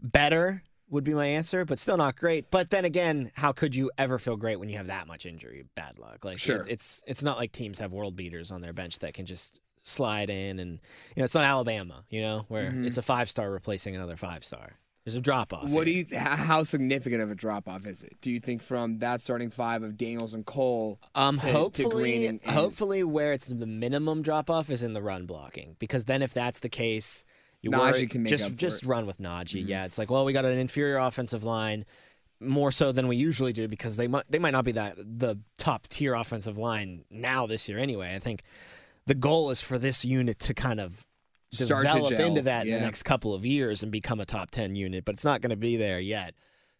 better 0.00 0.62
would 0.90 1.04
be 1.04 1.12
my 1.14 1.26
answer, 1.26 1.64
but 1.64 1.78
still 1.78 1.96
not 1.96 2.16
great. 2.16 2.50
But 2.50 2.70
then 2.70 2.84
again, 2.84 3.30
how 3.34 3.52
could 3.52 3.74
you 3.76 3.90
ever 3.98 4.18
feel 4.18 4.36
great 4.36 4.56
when 4.58 4.68
you 4.70 4.76
have 4.78 4.86
that 4.86 5.06
much 5.06 5.26
injury, 5.26 5.64
bad 5.74 5.98
luck? 5.98 6.24
Like, 6.24 6.38
Sure. 6.38 6.56
it's, 6.60 6.68
it's 6.68 7.02
it's 7.06 7.22
not 7.22 7.36
like 7.36 7.52
teams 7.52 7.78
have 7.80 7.92
world 7.92 8.16
beaters 8.16 8.50
on 8.50 8.62
their 8.62 8.72
bench 8.72 9.00
that 9.00 9.12
can 9.12 9.26
just 9.26 9.60
slide 9.82 10.30
in, 10.30 10.58
and 10.58 10.72
you 11.14 11.20
know, 11.20 11.24
it's 11.24 11.34
not 11.34 11.44
Alabama, 11.44 12.04
you 12.10 12.20
know, 12.20 12.44
where 12.48 12.72
it's 12.74 12.98
a 12.98 13.02
five 13.02 13.28
star 13.28 13.50
replacing 13.50 13.94
another 13.96 14.16
five 14.16 14.44
star. 14.44 14.72
There's 15.04 15.14
a 15.16 15.20
drop 15.22 15.54
off. 15.54 15.64
Mm-hmm. 15.64 15.74
What 15.74 15.86
do 15.86 15.92
you? 15.92 16.04
How 16.14 16.62
significant 16.64 17.22
of 17.22 17.30
a 17.30 17.34
drop 17.34 17.66
off 17.66 17.86
is 17.86 18.02
it? 18.02 18.18
Do 18.20 18.30
you 18.30 18.40
think 18.40 18.60
from 18.62 18.98
that 18.98 19.22
starting 19.22 19.48
five 19.50 19.82
of 19.82 19.96
Daniels 19.96 20.34
and 20.34 20.44
Cole? 20.44 21.00
Um, 21.14 21.36
to- 21.36 21.46
to 21.46 21.52
hopefully, 21.52 22.02
Green 22.12 22.28
and- 22.28 22.40
and- 22.44 22.52
hopefully, 22.52 23.02
where 23.04 23.32
it's 23.32 23.46
the 23.46 23.66
minimum 23.66 24.20
drop 24.22 24.50
off 24.50 24.68
is 24.68 24.82
in 24.82 24.92
the 24.92 25.00
run 25.00 25.24
blocking, 25.24 25.76
because 25.78 26.04
then 26.04 26.20
if 26.20 26.34
that's 26.34 26.58
the 26.60 26.68
case, 26.68 27.24
you 27.62 27.70
worry- 27.70 28.06
can 28.06 28.22
make 28.24 28.30
just 28.30 28.56
just 28.56 28.82
it. 28.82 28.86
run 28.86 29.06
with 29.06 29.18
Najee. 29.18 29.66
Yeah, 29.66 29.86
it's 29.86 29.96
like, 29.96 30.10
well, 30.10 30.26
we 30.26 30.34
got 30.34 30.44
an 30.44 30.58
inferior 30.58 30.98
offensive 30.98 31.42
line, 31.42 31.86
more 32.38 32.70
so 32.70 32.92
than 32.92 33.08
we 33.08 33.16
usually 33.16 33.54
do, 33.54 33.66
because 33.66 33.96
they 33.96 34.08
might 34.08 34.24
they 34.28 34.38
might 34.38 34.50
not 34.52 34.66
be 34.66 34.72
that 34.72 34.96
the 34.98 35.38
top 35.56 35.88
tier 35.88 36.14
offensive 36.14 36.58
line 36.58 37.04
now 37.10 37.46
this 37.46 37.66
year 37.66 37.78
anyway. 37.78 38.14
I 38.14 38.18
think 38.18 38.42
the 39.08 39.14
goal 39.14 39.50
is 39.50 39.60
for 39.60 39.78
this 39.78 40.04
unit 40.04 40.38
to 40.38 40.54
kind 40.54 40.78
of 40.78 41.06
Start 41.50 41.86
develop 41.86 42.12
into 42.12 42.42
that 42.42 42.66
in 42.66 42.74
the 42.74 42.80
next 42.80 43.04
couple 43.04 43.32
of 43.32 43.46
years 43.46 43.82
and 43.82 43.90
become 43.90 44.20
a 44.20 44.26
top 44.26 44.50
10 44.50 44.76
unit, 44.76 45.06
but 45.06 45.14
it's 45.14 45.24
not 45.24 45.40
going 45.40 45.48
to 45.50 45.56
be 45.56 45.78
there 45.78 45.98
yet. 45.98 46.34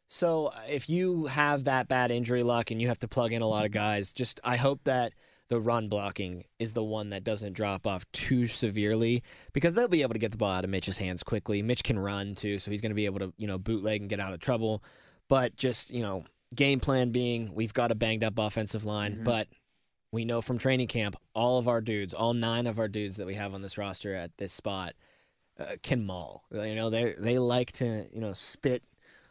So 0.08 0.48
uh, 0.48 0.60
if 0.70 0.90
you 0.90 1.24
have 1.26 1.64
that 1.64 1.88
bad 1.88 2.10
injury 2.10 2.42
luck 2.42 2.70
and 2.70 2.80
you 2.80 2.88
have 2.88 2.98
to 2.98 3.08
plug 3.08 3.32
in 3.32 3.40
a 3.40 3.46
lot 3.46 3.64
of 3.64 3.70
guys, 3.70 4.12
just 4.12 4.40
I 4.44 4.56
hope 4.56 4.84
that 4.84 5.14
the 5.48 5.58
run 5.58 5.88
blocking 5.88 6.44
is 6.58 6.74
the 6.74 6.84
one 6.84 7.08
that 7.10 7.24
doesn't 7.24 7.54
drop 7.54 7.86
off 7.86 8.04
too 8.12 8.46
severely 8.46 9.22
because 9.54 9.72
they'll 9.72 9.88
be 9.88 10.02
able 10.02 10.12
to 10.12 10.18
get 10.18 10.30
the 10.30 10.36
ball 10.36 10.52
out 10.52 10.64
of 10.64 10.70
Mitch's 10.70 10.98
hands 10.98 11.22
quickly. 11.22 11.62
Mitch 11.62 11.82
can 11.82 11.98
run 11.98 12.34
too, 12.34 12.58
so 12.58 12.70
he's 12.70 12.82
going 12.82 12.90
to 12.90 12.94
be 12.94 13.06
able 13.06 13.20
to, 13.20 13.32
you 13.38 13.46
know, 13.46 13.56
bootleg 13.58 14.02
and 14.02 14.10
get 14.10 14.20
out 14.20 14.34
of 14.34 14.40
trouble. 14.40 14.82
But 15.30 15.56
just, 15.56 15.90
you 15.90 16.02
know, 16.02 16.24
game 16.54 16.80
plan 16.80 17.10
being 17.10 17.54
we've 17.54 17.72
got 17.72 17.90
a 17.90 17.94
banged 17.94 18.22
up 18.22 18.38
offensive 18.38 18.84
line, 18.84 19.22
but 19.24 19.48
we 20.10 20.24
know 20.24 20.40
from 20.40 20.58
training 20.58 20.86
camp 20.88 21.16
all 21.34 21.58
of 21.58 21.68
our 21.68 21.80
dudes, 21.80 22.14
all 22.14 22.34
nine 22.34 22.66
of 22.66 22.78
our 22.78 22.88
dudes 22.88 23.16
that 23.16 23.26
we 23.26 23.34
have 23.34 23.54
on 23.54 23.62
this 23.62 23.78
roster 23.78 24.14
at 24.14 24.36
this 24.38 24.52
spot 24.52 24.94
uh, 25.58 25.76
can 25.82 26.04
maul. 26.04 26.44
You 26.50 26.74
know, 26.74 26.90
they 26.90 27.14
they 27.18 27.38
like 27.38 27.72
to, 27.72 28.06
you 28.12 28.20
know, 28.20 28.32
spit 28.32 28.82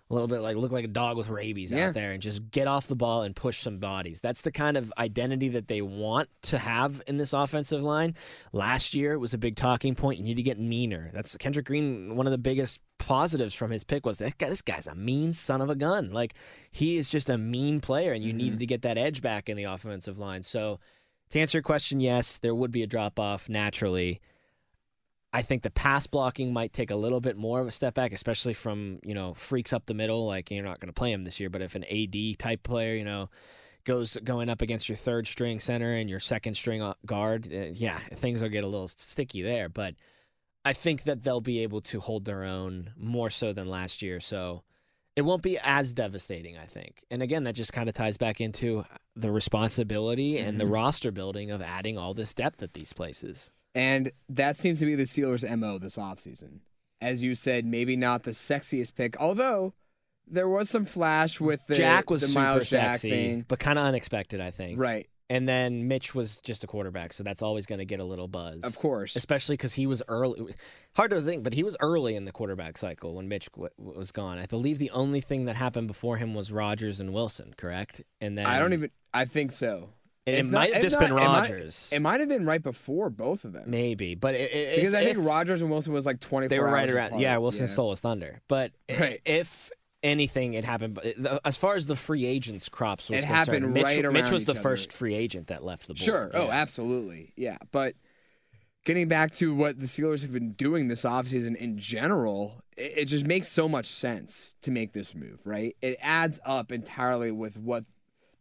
a 0.09 0.13
little 0.13 0.27
bit 0.27 0.39
like 0.39 0.55
look 0.55 0.71
like 0.71 0.85
a 0.85 0.89
dog 0.89 1.17
with 1.17 1.29
rabies 1.29 1.71
Yeah. 1.71 1.89
out 1.89 1.93
there 1.93 2.11
and 2.11 2.21
just 2.21 2.49
get 2.51 2.67
off 2.67 2.87
the 2.87 2.95
ball 2.95 3.23
and 3.23 3.35
push 3.35 3.59
some 3.59 3.77
bodies. 3.77 4.21
That's 4.21 4.41
the 4.41 4.51
kind 4.51 4.77
of 4.77 4.93
identity 4.97 5.49
that 5.49 5.67
they 5.67 5.81
want 5.81 6.29
to 6.43 6.57
have 6.57 7.01
in 7.07 7.17
this 7.17 7.33
offensive 7.33 7.83
line. 7.83 8.15
Last 8.53 8.93
year 8.93 9.13
it 9.13 9.17
was 9.17 9.33
a 9.33 9.37
big 9.37 9.55
talking 9.55 9.95
point. 9.95 10.17
You 10.17 10.23
need 10.23 10.37
to 10.37 10.43
get 10.43 10.59
meaner. 10.59 11.09
That's 11.13 11.35
Kendrick 11.37 11.65
Green. 11.65 12.15
One 12.15 12.25
of 12.25 12.31
the 12.31 12.37
biggest 12.37 12.79
positives 12.99 13.53
from 13.53 13.71
his 13.71 13.83
pick 13.83 14.05
was 14.05 14.19
that 14.19 14.37
guy, 14.37 14.49
this 14.49 14.61
guy's 14.61 14.87
a 14.87 14.95
mean 14.95 15.33
son 15.33 15.61
of 15.61 15.69
a 15.69 15.75
gun. 15.75 16.11
Like 16.11 16.33
he 16.71 16.97
is 16.97 17.09
just 17.09 17.29
a 17.29 17.37
mean 17.37 17.79
player, 17.81 18.13
and 18.13 18.23
you 18.23 18.29
mm-hmm. 18.29 18.37
needed 18.37 18.59
to 18.59 18.65
get 18.65 18.83
that 18.83 18.97
edge 18.97 19.21
back 19.21 19.49
in 19.49 19.57
the 19.57 19.65
offensive 19.65 20.19
line. 20.19 20.43
So 20.43 20.79
to 21.31 21.39
answer 21.39 21.57
your 21.57 21.63
question, 21.63 21.99
yes, 21.99 22.39
there 22.39 22.55
would 22.55 22.71
be 22.71 22.83
a 22.83 22.87
drop 22.87 23.19
off 23.19 23.49
naturally. 23.49 24.21
I 25.37 25.43
think 25.43 25.61
the 25.61 25.69
pass 25.69 26.07
blocking 26.07 26.51
might 26.51 26.73
take 26.73 26.89
a 26.89 26.95
little 26.95 27.21
bit 27.21 27.37
more 27.37 27.61
of 27.61 27.67
a 27.67 27.71
step 27.71 27.93
back, 27.93 28.11
especially 28.11 28.55
from 28.55 28.97
you 29.03 29.13
know 29.13 29.35
freaks 29.35 29.71
up 29.71 29.85
the 29.85 29.93
middle. 29.93 30.25
Like 30.25 30.49
you're 30.49 30.65
not 30.65 30.79
going 30.79 30.91
to 30.91 30.99
play 30.99 31.11
him 31.11 31.21
this 31.21 31.39
year, 31.39 31.51
but 31.51 31.61
if 31.61 31.75
an 31.75 31.83
AD 31.83 32.39
type 32.39 32.63
player, 32.63 32.95
you 32.95 33.05
know, 33.05 33.29
goes 33.83 34.17
going 34.23 34.49
up 34.49 34.63
against 34.63 34.89
your 34.89 34.95
third 34.95 35.27
string 35.27 35.59
center 35.59 35.93
and 35.93 36.09
your 36.09 36.19
second 36.19 36.57
string 36.57 36.81
uh, 36.81 36.95
guard, 37.05 37.47
uh, 37.53 37.67
yeah, 37.71 37.97
things 37.97 38.41
will 38.41 38.49
get 38.49 38.63
a 38.63 38.67
little 38.67 38.87
sticky 38.87 39.43
there. 39.43 39.69
But 39.69 39.93
I 40.65 40.73
think 40.73 41.03
that 41.03 41.21
they'll 41.21 41.39
be 41.39 41.61
able 41.61 41.81
to 41.81 41.99
hold 41.99 42.25
their 42.25 42.43
own 42.43 42.93
more 42.97 43.29
so 43.29 43.53
than 43.53 43.69
last 43.69 44.01
year. 44.01 44.19
So 44.19 44.63
it 45.15 45.21
won't 45.21 45.43
be 45.43 45.59
as 45.63 45.93
devastating, 45.93 46.57
I 46.57 46.65
think. 46.65 47.03
And 47.11 47.21
again, 47.21 47.43
that 47.43 47.53
just 47.53 47.73
kind 47.73 47.87
of 47.87 47.93
ties 47.93 48.17
back 48.17 48.41
into 48.41 48.85
the 49.15 49.31
responsibility 49.31 50.39
and 50.39 50.59
the 50.59 50.65
roster 50.65 51.11
building 51.11 51.51
of 51.51 51.61
adding 51.61 51.95
all 51.95 52.15
this 52.15 52.33
depth 52.33 52.63
at 52.63 52.73
these 52.73 52.91
places. 52.91 53.51
And 53.75 54.11
that 54.29 54.57
seems 54.57 54.79
to 54.79 54.85
be 54.85 54.95
the 54.95 55.03
Steelers' 55.03 55.47
MO 55.57 55.77
this 55.77 55.97
offseason. 55.97 56.59
As 56.99 57.21
you 57.21 57.35
said, 57.35 57.65
maybe 57.65 57.95
not 57.95 58.23
the 58.23 58.31
sexiest 58.31 58.95
pick, 58.95 59.19
although 59.19 59.73
there 60.25 60.49
was 60.49 60.69
some 60.69 60.85
flash 60.85 61.39
with 61.39 61.67
the, 61.67 61.75
Jack 61.75 62.09
was 62.09 62.21
the 62.21 62.27
super 62.27 62.39
Myles 62.41 62.69
Jack 62.69 62.95
sexy, 62.95 63.09
thing. 63.09 63.45
but 63.47 63.59
kind 63.59 63.77
of 63.77 63.85
unexpected, 63.85 64.41
I 64.41 64.49
think. 64.51 64.79
Right. 64.79 65.07
And 65.29 65.47
then 65.47 65.89
Mitch 65.89 66.15
was 66.15 66.39
just 66.39 66.63
a 66.63 66.67
quarterback, 66.67 67.11
so 67.11 67.21
that's 67.21 67.41
always 67.41 67.65
going 67.65 67.79
to 67.79 67.85
get 67.85 67.99
a 67.99 68.03
little 68.03 68.29
buzz. 68.29 68.63
Of 68.63 68.77
course. 68.77 69.17
Especially 69.17 69.57
because 69.57 69.73
he 69.73 69.85
was 69.85 70.01
early. 70.07 70.53
Hard 70.95 71.11
to 71.11 71.19
think, 71.21 71.43
but 71.43 71.53
he 71.53 71.63
was 71.63 71.75
early 71.81 72.15
in 72.15 72.23
the 72.23 72.31
quarterback 72.31 72.77
cycle 72.77 73.13
when 73.13 73.27
Mitch 73.27 73.51
w- 73.51 73.69
was 73.77 74.11
gone. 74.11 74.39
I 74.39 74.45
believe 74.45 74.79
the 74.79 74.91
only 74.91 75.19
thing 75.19 75.45
that 75.45 75.57
happened 75.57 75.87
before 75.87 76.15
him 76.15 76.33
was 76.33 76.51
Rodgers 76.53 77.01
and 77.01 77.13
Wilson, 77.13 77.53
correct? 77.57 78.01
And 78.21 78.37
then 78.37 78.45
I 78.45 78.57
don't 78.57 78.71
even. 78.71 78.89
I 79.13 79.25
think 79.25 79.51
so. 79.51 79.89
It, 80.27 80.43
not- 80.45 80.51
might 80.51 80.73
have 80.73 80.81
just 80.83 80.95
not, 80.99 81.09
been 81.09 81.11
it 81.11 81.15
might- 81.15 81.25
Rodgers, 81.49 81.89
It 81.93 81.99
might 82.01 82.19
have 82.19 82.29
been 82.29 82.45
right 82.45 82.61
before 82.61 83.09
both 83.09 83.45
of 83.45 83.53
them. 83.53 83.69
maybe, 83.71 84.15
but 84.15 84.35
it, 84.35 84.51
it, 84.53 84.75
Because 84.75 84.93
if, 84.93 84.99
I 84.99 85.05
think 85.05 85.25
Rodgers 85.25 85.61
and 85.61 85.71
Wilson 85.71 85.93
was 85.93 86.05
like 86.05 86.19
24 86.19 86.49
they 86.49 86.59
were 86.59 86.71
right 86.71 86.89
around. 86.89 87.07
apart. 87.07 87.21
Yeah, 87.21 87.37
Wilson 87.37 87.63
Yeah. 87.63 87.71
stole 87.73 87.89
his 87.91 87.99
thunder. 88.01 88.41
But 88.47 88.71
Right. 88.89 89.19
if 89.25 89.71
anything, 90.03 90.53
it 90.53 90.65
happened. 90.65 90.93
But 90.95 91.05
as 91.45 91.57
far 91.57 91.75
as 91.75 91.87
the 91.87 91.95
free 91.95 92.25
agents 92.25 92.69
crops 92.69 93.09
was 93.09 93.19
It 93.19 93.27
concerned, 93.27 93.37
happened 93.63 93.73
Mitch, 93.73 93.83
right 93.83 93.95
Mitch 93.97 94.05
around 94.23 94.31
was 94.33 94.45
the 94.45 94.51
other. 94.51 94.59
first 94.61 94.93
free 94.93 95.15
agent 95.15 95.47
that 95.47 95.63
left 95.63 95.83
the 95.87 95.93
board. 95.93 95.99
Sure. 95.99 96.31
Oh, 96.33 96.49
absolutely. 96.51 97.33
Yeah. 97.35 97.57
But 97.71 97.95
getting 98.85 99.07
back 99.07 99.31
to 99.31 99.53
what 99.55 99.79
the 99.79 99.85
Steelers 99.85 100.21
have 100.21 100.31
been 100.31 100.51
doing 100.51 100.87
this 100.87 101.03
offseason 101.03 101.55
in 101.55 101.77
general, 101.77 102.61
it 102.77 103.05
just 103.05 103.25
makes 103.25 103.47
so 103.49 103.67
much 103.67 103.85
sense 103.85 104.55
to 104.61 104.71
make 104.71 104.93
this 104.93 105.15
move, 105.15 105.41
right? 105.45 105.75
It 105.81 105.97
adds 106.01 106.39
up 106.45 106.71
entirely 106.71 107.31
with 107.31 107.57
what 107.57 107.83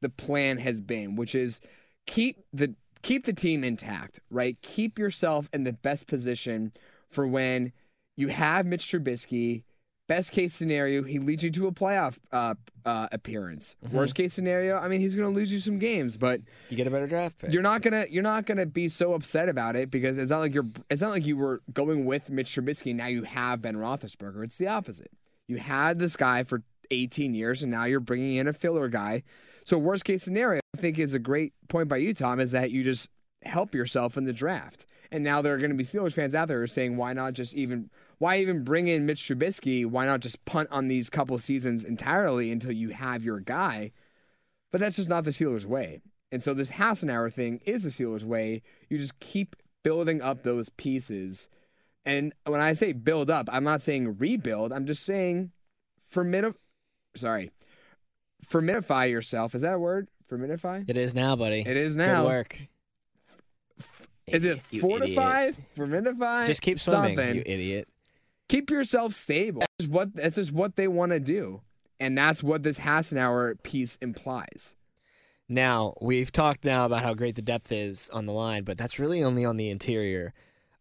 the 0.00 0.09
plan 0.11 0.59
has 0.59 0.81
been, 0.81 1.17
which 1.17 1.35
is 1.35 1.61
keep 2.07 2.37
the 2.53 2.75
keep 3.03 3.25
the 3.25 3.33
team 3.33 3.65
intact, 3.65 4.21
right? 4.31 4.57
Keep 4.62 4.99
yourself 4.99 5.49
in 5.53 5.65
the 5.65 5.73
best 5.73 6.07
position 6.09 6.73
for 7.11 7.26
when 7.26 7.73
you 8.17 8.29
have 8.29 8.67
Mitch 8.67 8.85
Trubisky. 8.85 9.62
Best 10.09 10.31
case 10.31 10.55
scenario, 10.55 11.03
he 11.03 11.19
leads 11.19 11.43
you 11.43 11.50
to 11.50 11.67
a 11.67 11.73
playoff 11.73 12.17
uh, 12.31 12.55
uh, 12.85 13.09
appearance. 13.11 13.75
Worst 13.91 14.15
case 14.15 14.33
scenario, 14.33 14.79
I 14.79 14.87
mean, 14.87 15.00
he's 15.00 15.17
going 15.17 15.29
to 15.29 15.35
lose 15.35 15.53
you 15.53 15.59
some 15.59 15.81
games, 15.81 16.17
but 16.17 16.43
You 16.71 16.76
get 16.76 16.87
a 16.87 16.91
better 16.93 17.09
draft 17.09 17.38
pick. 17.38 17.53
you're 17.53 17.61
not 17.65 17.83
gonna 17.83 18.05
you're 18.09 18.23
not 18.23 18.47
gonna 18.47 18.67
be 18.67 18.87
so 18.88 19.15
upset 19.15 19.49
about 19.49 19.75
it 19.75 19.91
because 19.91 20.17
it's 20.17 20.31
not 20.31 20.38
like 20.38 20.55
you're 20.55 20.69
it's 20.91 21.03
not 21.03 21.11
like 21.11 21.26
you 21.26 21.37
were 21.37 21.61
going 21.73 22.05
with 22.05 22.31
Mitch 22.31 22.50
Trubisky 22.55 22.95
now 22.95 23.09
you 23.09 23.25
have 23.25 23.61
Ben 23.61 23.75
Roethlisberger. 23.75 24.45
It's 24.45 24.59
the 24.59 24.69
opposite. 24.69 25.11
You 25.49 25.57
had 25.57 25.99
this 25.99 26.17
guy 26.17 26.45
for 26.45 26.62
18 26.90 27.35
years 27.35 27.62
and 27.62 27.71
now 27.71 27.85
you're 27.85 28.00
bringing 28.00 28.37
in 28.37 28.47
a 28.47 28.52
filler 28.52 28.88
guy. 28.88 29.23
So 29.64 29.78
worst 29.78 30.05
case 30.05 30.23
scenario, 30.23 30.61
I 30.75 30.78
think 30.78 30.99
is 30.99 31.14
a 31.14 31.19
great 31.19 31.52
point 31.69 31.88
by 31.88 31.99
you, 31.99 32.14
Tom, 32.14 32.40
is 32.40 32.52
that 32.52 32.71
you 32.71 32.83
just 32.83 33.11
help 33.43 33.75
yourself 33.75 34.16
in 34.16 34.25
the 34.25 34.33
draft. 34.33 34.87
And 35.12 35.23
now 35.23 35.40
there 35.40 35.55
are 35.55 35.59
going 35.59 35.71
to 35.71 35.76
be 35.76 35.85
Steelers 35.85 36.14
fans 36.14 36.35
out 36.35 36.49
there 36.49 36.66
saying, 36.66 36.97
why 36.97 37.12
not 37.12 37.35
just 37.35 37.55
even 37.55 37.90
why 38.19 38.38
even 38.38 38.64
bring 38.64 38.88
in 38.88 39.07
Mitch 39.07 39.23
Trubisky? 39.23 39.85
Why 39.85 40.07
not 40.07 40.21
just 40.21 40.45
punt 40.47 40.69
on 40.71 40.88
these 40.88 41.11
couple 41.11 41.38
seasons 41.38 41.85
entirely 41.85 42.50
until 42.50 42.73
you 42.73 42.90
have 42.90 43.23
your 43.23 43.40
guy? 43.40 43.93
But 44.73 44.81
that's 44.81 44.97
just 44.97 45.09
not 45.09 45.25
the 45.25 45.31
Steelers' 45.31 45.66
way. 45.66 46.00
And 46.33 46.43
so 46.43 46.55
this 46.55 46.73
Hassenauer 46.73 47.33
thing 47.33 47.61
is 47.66 47.85
the 47.85 47.90
Steelers' 47.90 48.25
way. 48.25 48.62
You 48.88 48.99
just 48.99 49.21
keep 49.21 49.55
building 49.85 50.21
up 50.21 50.43
those 50.43 50.71
pieces. 50.71 51.49
And 52.05 52.33
when 52.45 52.61
I 52.61 52.73
say 52.73 52.93
build 52.93 53.31
up, 53.31 53.49
I'm 53.52 53.64
not 53.64 53.83
saying 53.83 54.19
rebuild. 54.19 54.73
I'm 54.73 54.87
just 54.87 55.05
saying 55.05 55.52
fermenti- 56.11 56.55
sorry, 57.17 57.51
fermentify 58.47 59.11
yourself. 59.11 59.55
Is 59.55 59.63
that 59.63 59.75
a 59.75 59.79
word? 59.79 60.09
Fermentify? 60.31 60.89
It 60.89 60.97
is 60.97 61.15
now, 61.15 61.37
buddy. 61.37 61.61
It 61.61 61.77
is 61.77 61.97
now. 61.97 62.23
Good 62.23 62.29
work. 62.29 62.61
Is 64.27 64.45
it 64.45 64.61
you 64.71 64.81
fortify? 64.81 65.43
idiot. 65.43 65.61
Fermentify? 65.77 66.47
Just 66.47 66.63
keep 66.63 66.79
swimming, 66.79 67.17
Something. 67.17 67.37
you 67.37 67.43
idiot. 67.47 67.89
keep 68.49 68.71
yourself 68.71 69.13
stable. 69.13 69.61
This 69.79 69.87
is 69.87 69.89
what 69.89 70.15
this 70.15 70.39
is 70.39 70.51
what 70.53 70.75
they 70.77 70.89
want 70.89 71.13
to 71.13 71.21
do, 71.21 71.61
and 72.01 72.19
that's 72.19 72.43
what 72.43 72.63
this 72.65 72.81
Hassenauer 72.81 73.63
piece 73.63 73.97
implies. 73.97 74.75
Now 75.49 75.95
we've 76.01 76.33
talked 76.33 76.65
now 76.65 76.87
about 76.87 77.03
how 77.03 77.15
great 77.15 77.37
the 77.37 77.43
depth 77.43 77.71
is 77.71 78.11
on 78.13 78.27
the 78.27 78.33
line, 78.33 78.65
but 78.65 78.77
that's 78.77 78.99
really 78.99 79.23
only 79.23 79.45
on 79.45 79.57
the 79.59 79.71
interior. 79.71 80.35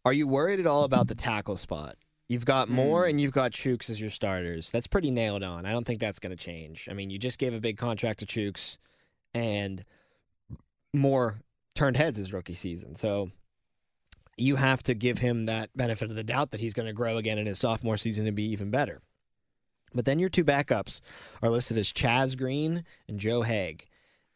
Are 0.04 0.14
you 0.14 0.28
worried 0.28 0.60
at 0.60 0.66
all 0.68 0.84
about 0.84 1.08
the 1.08 1.16
tackle 1.16 1.58
spot? 1.58 1.98
You've 2.28 2.46
got 2.46 2.68
hmm. 2.68 2.76
Moore 2.76 3.06
and 3.06 3.20
you've 3.22 3.32
got 3.32 3.52
Chuks 3.52 3.90
as 3.90 4.02
your 4.02 4.10
starters. 4.10 4.72
That's 4.72 4.88
pretty 4.88 5.12
nailed 5.12 5.44
on. 5.44 5.66
I 5.66 5.72
don't 5.72 5.86
think 5.86 6.00
that's 6.00 6.20
going 6.20 6.36
to 6.36 6.44
change. 6.44 6.88
I 6.90 6.94
mean, 6.94 7.10
you 7.10 7.20
just 7.20 7.40
gave 7.40 7.54
a 7.54 7.60
big 7.60 7.78
contract 7.78 8.20
to 8.20 8.26
Chuks, 8.26 8.78
and 9.34 9.84
Moore 10.94 11.36
turned 11.76 11.98
heads 11.98 12.18
his 12.18 12.34
rookie 12.34 12.54
season. 12.54 12.96
So 12.96 13.32
you 14.38 14.56
have 14.56 14.82
to 14.84 14.94
give 14.94 15.20
him 15.20 15.44
that 15.44 15.70
benefit 15.76 16.10
of 16.10 16.16
the 16.16 16.24
doubt 16.24 16.52
that 16.52 16.60
he's 16.60 16.74
going 16.74 16.88
to 16.88 16.94
grow 16.94 17.18
again 17.18 17.38
in 17.38 17.46
his 17.46 17.60
sophomore 17.60 17.98
season 17.98 18.26
and 18.26 18.36
be 18.36 18.46
even 18.52 18.72
better. 18.72 19.02
But 19.94 20.06
then 20.06 20.20
your 20.20 20.30
two 20.30 20.44
backups 20.44 21.00
are 21.42 21.50
listed 21.50 21.78
as 21.78 21.94
Chaz 21.94 22.38
Green 22.38 22.84
and 23.08 23.20
Joe 23.20 23.44
Haeg. 23.44 23.86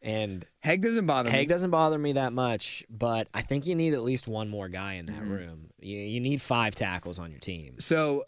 And 0.02 0.46
Haeg 0.64 0.82
doesn't 0.82 1.06
bother 1.08 1.30
Haeg 1.30 1.48
me. 1.48 1.54
doesn't 1.54 1.72
bother 1.72 1.98
me 2.00 2.14
that 2.14 2.32
much, 2.32 2.86
but 2.90 3.28
I 3.34 3.42
think 3.42 3.68
you 3.68 3.76
need 3.76 3.94
at 3.94 4.02
least 4.02 4.28
one 4.28 4.50
more 4.50 4.70
guy 4.70 4.94
in 4.94 5.08
that 5.08 5.22
Mm-hmm. 5.22 5.32
room. 5.32 5.70
You, 5.82 5.98
you 5.98 6.20
need 6.22 6.42
five 6.42 6.74
tackles 6.76 7.20
on 7.20 7.32
your 7.32 7.40
team, 7.40 7.76
So 7.80 8.24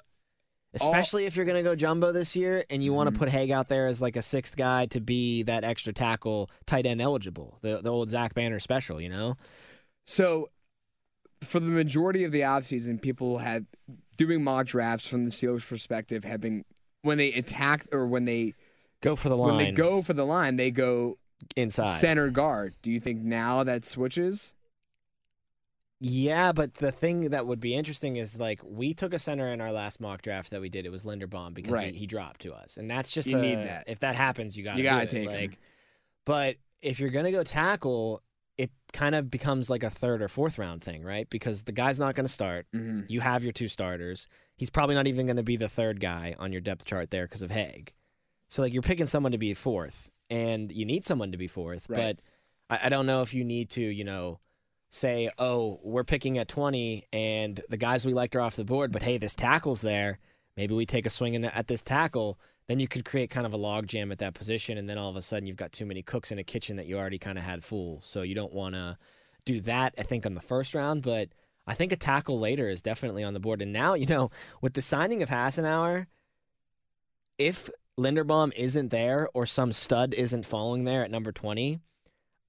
especially 0.74 1.26
if 1.26 1.36
you're 1.36 1.46
going 1.46 1.58
to 1.62 1.70
go 1.70 1.76
jumbo 1.76 2.12
this 2.14 2.36
year 2.36 2.64
and 2.70 2.82
you 2.84 2.94
want 2.94 3.08
Mm-hmm. 3.08 3.14
to 3.14 3.20
put 3.20 3.30
Haeg 3.30 3.52
out 3.52 3.68
there 3.70 3.88
as 3.88 4.02
like 4.02 4.16
a 4.16 4.22
sixth 4.22 4.56
guy 4.58 4.86
to 4.88 5.00
be 5.02 5.44
that 5.44 5.64
extra 5.64 5.92
tackle, 5.94 6.50
tight 6.66 6.86
end 6.86 7.02
eligible, 7.02 7.58
the 7.62 7.82
the 7.82 7.92
old 7.92 8.10
Zach 8.10 8.34
Banner 8.34 8.60
special. 8.60 9.00
You 9.02 9.10
know, 9.10 9.36
So, 10.06 10.48
for 11.44 11.60
the 11.60 11.68
majority 11.72 12.24
of 12.24 12.32
the 12.32 12.42
offseason, 12.42 13.02
people 13.02 13.40
have 13.40 13.66
doing 14.18 14.44
mock 14.44 14.68
drafts 14.68 15.08
from 15.08 15.24
the 15.26 15.32
Steelers' 15.32 15.68
perspective 15.68 16.24
have 16.26 16.42
been 16.42 16.64
when 17.02 17.18
they 17.18 17.34
attack 17.34 17.86
or 17.92 18.06
when 18.08 18.26
they 18.26 18.54
go 19.02 19.16
for 19.16 19.30
the 19.30 19.36
line 19.38 19.56
when 19.56 19.66
they 19.66 19.72
go 19.72 20.02
for 20.02 20.14
the 20.14 20.26
line, 20.26 20.56
they 20.58 20.70
go 20.72 21.18
inside. 21.56 21.92
center 21.92 22.30
guard. 22.30 22.74
Do 22.82 22.92
you 22.92 23.00
think 23.00 23.22
now 23.22 23.64
that 23.64 23.86
switches? 23.86 24.54
Yeah, 26.04 26.52
but 26.52 26.76
the 26.76 26.92
thing 26.92 27.30
that 27.30 27.46
would 27.46 27.60
be 27.60 27.76
interesting 27.76 28.16
is 28.16 28.40
like 28.40 28.62
we 28.66 28.94
took 28.96 29.14
a 29.14 29.20
center 29.20 29.48
in 29.48 29.62
our 29.62 29.72
last 29.72 30.02
mock 30.02 30.24
draft 30.24 30.50
that 30.50 30.60
we 30.60 30.68
did. 30.70 30.86
It 30.88 30.92
was 30.92 31.06
Linderbaum 31.06 31.54
because 31.54 31.74
Right. 31.74 31.94
he, 31.94 32.00
he 32.02 32.08
dropped 32.08 32.42
to 32.42 32.54
us, 32.54 32.78
and 32.78 32.90
that's 32.90 33.12
just 33.12 33.28
You 33.30 33.38
a- 33.38 33.42
need 33.42 33.56
that. 33.56 33.84
If 33.88 34.00
that 34.00 34.16
happens, 34.16 34.58
you 34.58 34.64
got 34.64 34.78
You 34.78 34.84
gotta 34.84 35.04
it. 35.04 35.10
take 35.12 35.28
like. 35.28 35.60
But 36.26 36.56
if 36.82 37.00
you're 37.00 37.12
gonna 37.12 37.32
go 37.32 37.44
tackle, 37.44 38.24
it 38.58 38.72
kind 38.94 39.14
of 39.14 39.30
becomes 39.30 39.70
like 39.70 39.84
a 39.84 39.92
third 39.92 40.24
or 40.24 40.28
fourth 40.28 40.58
round 40.58 40.84
thing, 40.84 41.04
right? 41.04 41.30
Because 41.30 41.64
the 41.64 41.72
guy's 41.72 42.00
not 42.00 42.16
gonna 42.16 42.28
start. 42.28 42.66
Mm-hmm. 42.76 43.02
You 43.08 43.20
have 43.20 43.44
your 43.44 43.54
two 43.54 43.68
starters. 43.68 44.28
He's 44.58 44.72
probably 44.72 44.96
not 44.96 45.06
even 45.08 45.28
gonna 45.28 45.44
be 45.44 45.56
the 45.56 45.70
third 45.70 46.00
guy 46.00 46.36
on 46.40 46.52
your 46.52 46.62
depth 46.62 46.86
chart 46.86 47.12
there 47.12 47.26
because 47.28 47.44
of 47.44 47.52
Haeg. 47.52 47.90
So 48.48 48.64
like 48.64 48.74
you're 48.74 48.82
picking 48.82 49.06
someone 49.06 49.32
to 49.34 49.38
be 49.38 49.54
fourth, 49.54 50.11
and 50.32 50.72
you 50.72 50.86
need 50.86 51.06
someone 51.06 51.34
to 51.34 51.38
be 51.38 51.48
fourth. 51.48 51.88
Right. 51.90 52.18
But 52.70 52.80
I, 52.82 52.88
I 52.88 52.90
don't 52.90 53.06
know 53.06 53.22
if 53.22 53.34
you 53.36 53.44
need 53.44 53.70
to, 53.72 53.82
you 53.82 54.06
know, 54.06 54.40
say, 54.90 55.30
oh, 55.38 55.80
we're 55.84 56.04
picking 56.04 56.38
at 56.38 56.48
20 56.48 57.04
and 57.14 57.60
the 57.70 57.78
guys 57.78 58.06
we 58.06 58.14
liked 58.14 58.36
are 58.36 58.42
off 58.42 58.56
the 58.56 58.66
board, 58.66 58.92
but 58.92 59.04
hey, 59.04 59.18
this 59.18 59.36
tackle's 59.36 59.82
there. 59.82 60.18
Maybe 60.58 60.74
we 60.74 60.86
take 60.86 61.06
a 61.06 61.10
swing 61.10 61.34
in 61.34 61.46
at 61.46 61.68
this 61.68 61.84
tackle. 61.84 62.40
Then 62.68 62.80
you 62.80 62.88
could 62.88 63.06
create 63.06 63.30
kind 63.30 63.46
of 63.46 63.54
a 63.54 63.58
logjam 63.58 64.12
at 64.12 64.20
that 64.20 64.34
position, 64.34 64.78
and 64.78 64.90
then 64.90 64.98
all 64.98 65.10
of 65.10 65.16
a 65.16 65.22
sudden 65.22 65.48
you've 65.48 65.58
got 65.58 65.72
too 65.72 65.86
many 65.86 66.02
cooks 66.02 66.32
in 66.32 66.40
a 66.40 66.44
kitchen 66.44 66.78
that 66.78 66.88
you 66.88 66.98
already 66.98 67.18
kind 67.18 67.38
of 67.38 67.44
had 67.44 67.64
full. 67.64 68.00
So 68.02 68.22
you 68.22 68.36
don't 68.36 68.54
want 68.54 68.76
to 68.76 68.98
do 69.44 69.60
that, 69.62 69.94
I 69.98 70.04
think, 70.04 70.26
on 70.26 70.36
the 70.36 70.42
first 70.42 70.74
round, 70.74 71.04
but 71.04 71.30
I 71.68 71.74
think 71.74 71.92
a 71.92 71.98
tackle 71.98 72.40
later 72.40 72.70
is 72.70 72.82
definitely 72.82 73.24
on 73.24 73.34
the 73.34 73.40
board. 73.40 73.62
And 73.62 73.74
now, 73.74 73.94
you 73.96 74.06
know, 74.06 74.30
with 74.62 74.74
the 74.74 74.82
signing 74.82 75.24
of 75.24 75.30
Hassenauer, 75.30 76.08
if 77.38 77.70
Linderbaum 78.02 78.52
isn't 78.56 78.90
there 78.90 79.28
or 79.34 79.46
some 79.46 79.72
stud 79.72 80.14
isn't 80.14 80.46
falling 80.46 80.84
there 80.86 81.04
at 81.04 81.12
number 81.12 81.32
20, 81.32 81.80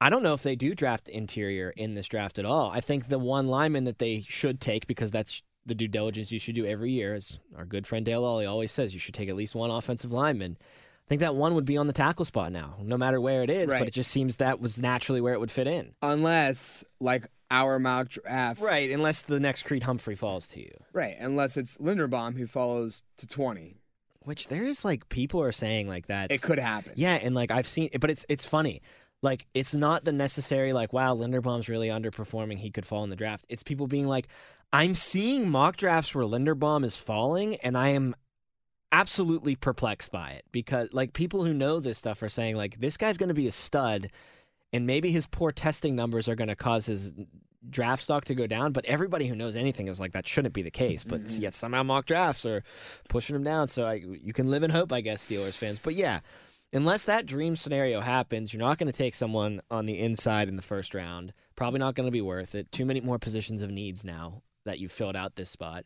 I 0.01 0.11
don't 0.11 0.23
know 0.23 0.35
if 0.35 0.43
they 0.43 0.57
do 0.57 0.75
draft 0.75 1.09
interior 1.09 1.73
in 1.77 1.95
this 1.95 2.09
draft 2.09 2.39
at 2.39 2.45
all. 2.45 2.71
I 2.71 2.81
think 2.81 3.07
the 3.07 3.19
one 3.19 3.47
lineman 3.47 3.85
that 3.85 3.99
they 3.99 4.25
should 4.29 4.61
take, 4.61 4.87
because 4.87 5.11
that's 5.11 5.43
the 5.65 5.75
due 5.77 5.87
diligence 5.87 6.33
you 6.33 6.41
should 6.41 6.57
do 6.57 6.67
every 6.67 6.91
year, 6.91 7.15
as 7.15 7.39
our 7.57 7.65
good 7.65 7.87
friend 7.87 8.05
Dale 8.05 8.23
Lolley 8.23 8.49
always 8.51 8.73
says, 8.73 8.95
you 8.95 8.99
should 8.99 9.15
take 9.15 9.29
at 9.29 9.37
least 9.37 9.55
one 9.55 9.71
offensive 9.71 10.11
lineman. 10.11 10.57
I 10.61 11.09
think 11.09 11.21
that 11.21 11.35
one 11.37 11.55
would 11.55 11.65
be 11.67 11.77
on 11.77 11.87
the 11.87 11.93
tackle 11.93 12.25
spot 12.25 12.51
now, 12.51 12.75
no 12.83 12.97
matter 12.97 13.21
where 13.21 13.43
it 13.45 13.51
is, 13.51 13.71
Right. 13.71 13.79
but 13.81 13.89
it 13.89 13.95
just 13.95 14.11
seems 14.11 14.39
that 14.39 14.61
was 14.61 14.81
naturally 14.83 15.21
where 15.21 15.35
it 15.35 15.41
would 15.41 15.51
fit 15.51 15.67
in. 15.69 15.95
Unless, 16.03 16.85
like 17.01 17.27
our 17.51 17.79
mock 17.79 18.09
draft, 18.09 18.61
Right, 18.61 18.91
unless 18.91 19.23
the 19.23 19.39
next 19.39 19.65
Creed 19.65 19.83
Humphrey 19.85 20.17
falls 20.17 20.49
to 20.49 20.61
you. 20.61 20.71
Right, 20.93 21.15
unless 21.21 21.57
it's 21.57 21.77
Linderbaum 21.79 22.37
who 22.37 22.47
follows 22.47 23.03
to 23.19 23.27
20. 23.29 23.82
Which 24.25 24.49
there's 24.49 24.85
like 24.85 25.09
people 25.09 25.43
are 25.43 25.53
saying 25.53 25.89
like 25.89 26.07
that. 26.07 26.31
It 26.31 26.43
could 26.43 26.59
happen. 26.59 26.93
Yeah, 26.97 27.19
and 27.23 27.35
like 27.35 27.51
I've 27.51 27.67
seen, 27.67 27.91
but 28.01 28.11
it's 28.11 28.25
it's 28.29 28.47
funny. 28.47 28.81
Like 29.23 29.47
it's 29.55 29.75
not 29.75 30.05
the 30.05 30.13
necessary 30.13 30.73
like 30.73 30.93
wow 30.93 31.15
Linderbaum's 31.15 31.69
really 31.69 31.89
underperforming. 31.89 32.59
He 32.59 32.71
could 32.71 32.87
fall 32.87 33.05
in 33.05 33.11
the 33.11 33.17
draft. 33.17 33.47
It's 33.49 33.63
people 33.63 33.87
being 33.87 34.07
like, 34.07 34.29
I'm 34.73 34.95
seeing 34.95 35.51
mock 35.51 35.77
drafts 35.77 36.15
where 36.15 36.25
Linderbaum 36.25 36.85
is 36.85 36.97
falling, 36.97 37.57
and 37.57 37.77
I 37.77 37.91
am 37.91 38.15
absolutely 38.91 39.57
perplexed 39.57 40.13
by 40.13 40.33
it 40.33 40.45
because 40.53 40.93
like 40.93 41.15
people 41.15 41.45
who 41.45 41.55
know 41.55 41.81
this 41.81 41.99
stuff 41.99 42.23
are 42.23 42.29
saying 42.29 42.57
like 42.57 42.79
this 42.79 42.97
guy's 42.97 43.17
going 43.17 43.29
to 43.29 43.35
be 43.35 43.47
a 43.47 43.53
stud, 43.53 44.09
and 44.73 44.87
maybe 44.87 45.11
his 45.11 45.27
poor 45.27 45.53
testing 45.53 45.95
numbers 45.95 46.29
are 46.29 46.35
going 46.35 46.49
to 46.49 46.57
cause 46.57 46.87
his 46.87 47.15
draft 47.69 48.03
stock 48.03 48.25
to 48.27 48.35
go 48.35 48.47
down. 48.47 48.73
But 48.73 48.85
everybody 48.87 49.27
who 49.27 49.35
knows 49.35 49.57
anything 49.57 49.89
is 49.89 50.01
like 50.01 50.13
that 50.13 50.27
shouldn't 50.27 50.55
be 50.55 50.63
the 50.63 50.71
case. 50.71 51.05
But 51.05 51.25
mm-hmm. 51.25 51.43
yet 51.43 51.55
somehow 51.55 51.83
mock 51.83 52.07
drafts 52.07 52.45
are 52.47 52.63
pushing 53.09 53.37
him 53.37 53.45
down. 53.45 53.69
So 53.69 53.87
I, 53.87 53.95
you 53.95 54.33
can 54.33 54.51
live 54.51 54.63
in 54.63 54.71
hope, 54.71 54.93
I 54.93 55.01
guess, 55.01 55.27
Steelers 55.27 55.59
fans. 55.59 55.81
But 55.83 55.95
yeah, 55.95 56.21
unless 56.73 57.05
that 57.05 57.27
dream 57.27 57.57
scenario 57.57 58.01
happens, 58.01 58.53
you're 58.53 58.63
not 58.63 58.79
going 58.79 58.91
to 58.91 58.97
take 58.97 59.15
someone 59.15 59.61
on 59.71 59.87
the 59.87 59.99
inside 59.99 60.49
in 60.49 60.57
the 60.57 60.63
first 60.63 60.95
round. 60.95 61.33
Probably 61.57 61.79
not 61.79 61.95
going 61.95 62.07
to 62.07 62.13
be 62.13 62.23
worth 62.23 62.55
it. 62.55 62.73
Too 62.73 62.85
many 62.85 63.01
more 63.01 63.19
positions 63.19 63.63
of 63.63 63.71
needs 63.71 64.05
now 64.05 64.43
that 64.65 64.79
you've 64.79 64.93
filled 64.93 65.17
out 65.17 65.37
this 65.37 65.51
spot. 65.51 65.85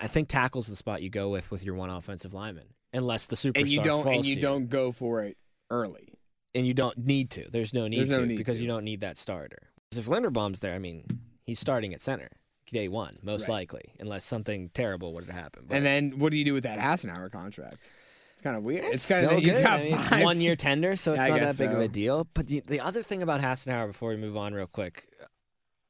I 0.00 0.08
think 0.08 0.28
tackle's 0.28 0.66
the 0.66 0.76
spot 0.76 1.00
you 1.02 1.10
go 1.10 1.28
with 1.28 1.50
with 1.50 1.64
your 1.64 1.76
one 1.76 1.90
offensive 1.90 2.34
lineman, 2.34 2.74
unless 2.92 3.26
the 3.26 3.36
superstar 3.36 3.60
and 3.60 3.68
you 3.68 3.82
don't 3.84 4.06
and 4.06 4.24
you 4.24 4.40
don't 4.40 4.68
go 4.68 4.90
for 4.90 5.22
it 5.22 5.36
early. 5.70 6.08
and 6.56 6.66
you 6.66 6.74
don't 6.74 6.98
need 6.98 7.30
to. 7.30 7.48
There's 7.50 7.72
no 7.74 7.86
need 7.86 7.98
There's 8.00 8.10
no 8.10 8.20
to 8.20 8.26
need 8.26 8.38
because 8.38 8.56
to. 8.56 8.62
you 8.62 8.68
don't 8.68 8.84
need 8.84 9.00
that 9.00 9.16
starter. 9.16 9.68
'Cause 9.96 10.06
if 10.06 10.12
Linderbaum's 10.12 10.60
there, 10.60 10.74
I 10.74 10.78
mean, 10.78 11.04
he's 11.44 11.58
starting 11.58 11.94
at 11.94 12.00
center 12.02 12.28
day 12.66 12.88
one, 12.88 13.18
most 13.22 13.42
Right. 13.48 13.54
likely, 13.54 13.94
unless 14.00 14.24
something 14.24 14.70
terrible 14.70 15.14
would 15.14 15.24
have 15.24 15.34
happened. 15.34 15.68
But 15.68 15.76
And 15.76 15.86
then 15.86 16.18
what 16.18 16.32
do 16.32 16.36
you 16.38 16.44
do 16.44 16.52
with 16.54 16.64
that 16.64 16.78
Hassenauer 16.78 17.30
contract? 17.30 17.90
It's 18.32 18.42
kind 18.42 18.56
of 18.56 18.62
weird. 18.64 18.84
it's, 18.84 19.08
kind 19.08 19.24
still 19.24 19.38
of 19.38 19.44
good. 19.44 19.64
I 19.64 19.84
mean, 19.84 19.94
it's 19.94 20.10
one 20.10 20.40
year 20.40 20.56
tender, 20.56 20.96
so 20.96 21.12
it's 21.14 21.22
I 21.22 21.28
not 21.28 21.40
that 21.40 21.58
big 21.58 21.70
of 21.70 21.78
a 21.78 21.88
deal. 21.88 22.26
But 22.34 22.48
the, 22.48 22.60
the 22.66 22.80
other 22.80 23.02
thing 23.02 23.22
about 23.22 23.40
Hassenauer, 23.40 23.86
before 23.86 24.10
we 24.10 24.16
move 24.16 24.36
on 24.36 24.52
real 24.52 24.66
quick, 24.66 25.06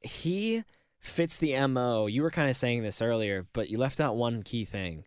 he 0.01 0.63
fits 0.99 1.37
the 1.37 1.57
mo. 1.67 2.05
You 2.05 2.21
were 2.23 2.31
kind 2.31 2.49
of 2.49 2.55
saying 2.55 2.83
this 2.83 3.01
earlier, 3.01 3.47
but 3.53 3.69
you 3.69 3.77
left 3.77 3.99
out 3.99 4.15
one 4.15 4.43
key 4.43 4.63
thing: 4.63 5.03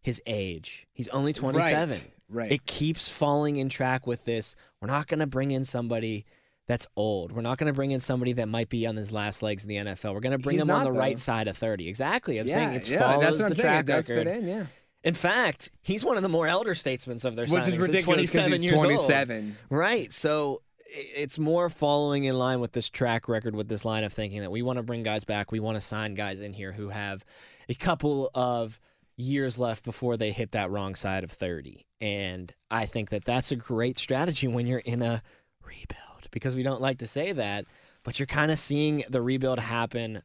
his 0.00 0.22
age. 0.26 0.86
He's 0.92 1.08
only 1.08 1.32
twenty 1.34 1.60
seven. 1.60 1.98
Right. 2.30 2.50
It 2.50 2.64
keeps 2.66 3.08
falling 3.08 3.56
in 3.56 3.68
track 3.68 4.06
with 4.06 4.24
this. 4.24 4.56
We're 4.80 4.88
not 4.88 5.08
going 5.08 5.20
to 5.20 5.26
bring 5.26 5.50
in 5.50 5.64
somebody 5.64 6.24
that's 6.66 6.86
old. 6.96 7.32
We're 7.32 7.42
not 7.42 7.58
going 7.58 7.66
to 7.66 7.74
bring 7.74 7.90
in 7.90 8.00
somebody 8.00 8.32
that 8.34 8.48
might 8.48 8.68
be 8.68 8.86
on 8.86 8.96
his 8.96 9.12
last 9.12 9.42
legs 9.42 9.64
in 9.64 9.68
the 9.68 9.76
NFL. 9.76 10.14
We're 10.14 10.20
going 10.20 10.32
to 10.32 10.38
bring 10.38 10.54
He's 10.54 10.62
him 10.62 10.70
on 10.70 10.84
the 10.84 10.92
though. 10.92 10.98
right 10.98 11.18
side 11.18 11.48
of 11.48 11.56
30. 11.56 11.88
Exactly. 11.88 12.38
I'm 12.38 12.48
saying 12.48 12.70
yeah, 12.72 12.76
it 12.78 12.88
yeah, 12.88 12.98
follows 12.98 13.20
that's 13.20 13.32
what 13.32 13.38
the 13.38 13.44
I'm 13.44 13.54
saying. 13.54 13.72
track 13.72 13.86
does 13.86 14.10
record. 14.10 14.26
fit 14.26 14.36
in, 14.38 14.46
yeah. 14.48 14.66
In 15.02 15.14
fact, 15.14 15.70
he's 15.82 16.04
one 16.04 16.16
of 16.16 16.22
the 16.22 16.30
more 16.30 16.46
elder 16.46 16.74
statesmen 16.74 17.18
of 17.24 17.36
their 17.36 17.46
side. 17.46 17.58
Which 17.58 17.68
is 17.68 17.74
signings 17.76 17.80
at 17.80 17.86
ridiculous 17.88 18.32
27 18.32 18.52
he's 18.52 18.64
years 18.64 18.78
old. 18.78 18.84
27. 18.84 19.56
Right. 19.68 20.10
So 20.10 20.62
it's 20.86 21.38
more 21.38 21.68
following 21.68 22.24
in 22.24 22.38
line 22.38 22.60
with 22.60 22.72
this 22.72 22.88
track 22.88 23.28
record, 23.28 23.54
with 23.54 23.68
this 23.68 23.84
line 23.84 24.04
of 24.04 24.12
thinking 24.12 24.40
that 24.40 24.50
we 24.50 24.62
want 24.62 24.78
to 24.78 24.82
bring 24.82 25.02
guys 25.02 25.24
back. 25.24 25.52
We 25.52 25.60
want 25.60 25.76
to 25.76 25.82
sign 25.82 26.14
guys 26.14 26.40
in 26.40 26.54
here 26.54 26.72
who 26.72 26.88
have 26.88 27.24
a 27.68 27.74
couple 27.74 28.30
of 28.34 28.80
years 29.16 29.58
left 29.58 29.84
before 29.84 30.16
they 30.16 30.32
hit 30.32 30.52
that 30.52 30.70
wrong 30.70 30.94
side 30.94 31.22
of 31.22 31.30
30. 31.30 31.84
And 32.00 32.50
I 32.70 32.86
think 32.86 33.10
that 33.10 33.24
that's 33.24 33.52
a 33.52 33.56
great 33.56 33.98
strategy 33.98 34.48
when 34.48 34.66
you're 34.66 34.78
in 34.78 35.02
a 35.02 35.22
rebuild 35.62 36.13
because 36.34 36.56
we 36.56 36.64
don't 36.64 36.80
like 36.80 36.98
to 36.98 37.06
say 37.06 37.30
that, 37.30 37.64
but 38.02 38.18
you're 38.18 38.26
kind 38.26 38.50
of 38.50 38.58
seeing 38.58 39.04
the 39.08 39.22
rebuild 39.22 39.60
happen 39.60 40.20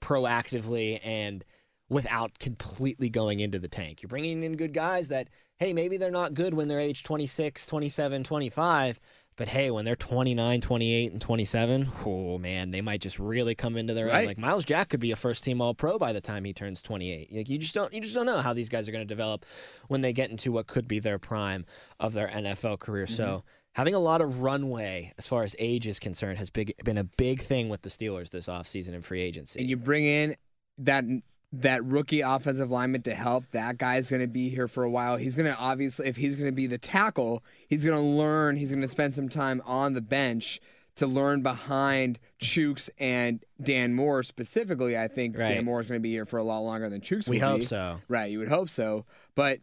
proactively 0.00 1.00
and 1.02 1.42
without 1.88 2.38
completely 2.38 3.08
going 3.08 3.40
into 3.40 3.58
the 3.58 3.68
tank. 3.68 4.02
You're 4.02 4.08
bringing 4.08 4.44
in 4.44 4.56
good 4.56 4.74
guys 4.74 5.08
that, 5.08 5.28
hey, 5.56 5.72
maybe 5.72 5.96
they're 5.96 6.10
not 6.10 6.34
good 6.34 6.52
when 6.52 6.68
they're 6.68 6.80
age 6.80 7.02
26, 7.02 7.64
27, 7.64 8.24
25, 8.24 9.00
but 9.36 9.48
hey, 9.48 9.70
when 9.70 9.84
they're 9.84 9.96
29, 9.96 10.60
28, 10.60 11.12
and 11.12 11.20
27, 11.20 11.88
oh 12.04 12.38
man, 12.38 12.70
they 12.70 12.80
might 12.82 13.00
just 13.00 13.18
really 13.18 13.54
come 13.54 13.76
into 13.76 13.94
their 13.94 14.06
own. 14.20 14.26
Like 14.26 14.38
Myles 14.38 14.64
Jack 14.64 14.90
could 14.90 15.00
be 15.00 15.12
a 15.12 15.16
first 15.16 15.44
team 15.44 15.60
all 15.62 15.74
pro 15.74 15.98
by 15.98 16.12
the 16.12 16.20
time 16.20 16.44
he 16.44 16.52
turns 16.52 16.82
28. 16.82 17.32
Like 17.32 17.48
you 17.48 17.58
just 17.58 17.74
don't 17.74 17.92
you 17.92 18.00
just 18.00 18.14
don't 18.14 18.26
know 18.26 18.40
how 18.40 18.52
these 18.52 18.68
guys 18.68 18.88
are 18.88 18.92
going 18.92 19.06
to 19.06 19.14
develop 19.14 19.44
when 19.88 20.00
they 20.02 20.12
get 20.12 20.30
into 20.30 20.52
what 20.52 20.66
could 20.66 20.88
be 20.88 20.98
their 20.98 21.18
prime 21.18 21.64
of 22.00 22.12
their 22.12 22.28
NFL 22.28 22.80
career. 22.80 23.06
So 23.06 23.24
Mm-hmm. 23.26 23.46
Having 23.76 23.94
a 23.94 23.98
lot 23.98 24.22
of 24.22 24.40
runway 24.40 25.12
as 25.18 25.26
far 25.26 25.42
as 25.42 25.54
age 25.58 25.86
is 25.86 25.98
concerned 25.98 26.38
has 26.38 26.48
big, 26.48 26.72
been 26.82 26.96
a 26.96 27.04
big 27.04 27.42
thing 27.42 27.68
with 27.68 27.82
the 27.82 27.90
Steelers 27.90 28.30
this 28.30 28.48
offseason 28.48 28.94
in 28.94 29.02
free 29.02 29.20
agency. 29.20 29.60
and 29.60 29.68
you 29.68 29.76
bring 29.76 30.04
in 30.04 30.34
that 30.78 31.04
that 31.52 31.84
rookie 31.84 32.22
offensive 32.22 32.70
lineman 32.70 33.02
to 33.02 33.14
help. 33.14 33.50
That 33.50 33.76
guy's 33.76 34.10
going 34.10 34.22
to 34.22 34.28
be 34.28 34.48
here 34.48 34.66
for 34.66 34.82
a 34.82 34.90
while. 34.90 35.16
He's 35.18 35.36
going 35.36 35.50
to 35.50 35.58
obviously, 35.58 36.06
if 36.08 36.16
he's 36.16 36.36
going 36.36 36.50
to 36.50 36.56
be 36.56 36.66
the 36.66 36.78
tackle, 36.78 37.44
he's 37.68 37.84
going 37.84 37.96
to 37.96 38.02
learn. 38.02 38.56
He's 38.56 38.70
going 38.70 38.80
to 38.82 38.88
spend 38.88 39.12
some 39.12 39.28
time 39.28 39.60
on 39.66 39.92
the 39.92 40.00
bench 40.00 40.58
to 40.96 41.06
learn 41.06 41.42
behind 41.42 42.18
Chuks 42.40 42.88
and 42.98 43.44
Dan 43.62 43.94
Moore 43.94 44.22
specifically. 44.22 44.98
I 44.98 45.08
think 45.08 45.38
Right. 45.38 45.48
Dan 45.48 45.66
Moore 45.66 45.80
is 45.80 45.86
going 45.86 46.00
to 46.00 46.02
be 46.02 46.10
here 46.10 46.24
for 46.24 46.38
a 46.38 46.42
lot 46.42 46.60
longer 46.60 46.88
than 46.88 47.02
Chuks. 47.02 47.28
we 47.28 47.38
hope 47.38 47.60
be. 47.60 47.64
so. 47.66 48.00
Right, 48.08 48.30
you 48.30 48.38
would 48.38 48.48
hope 48.48 48.70
so. 48.70 49.04
But 49.34 49.58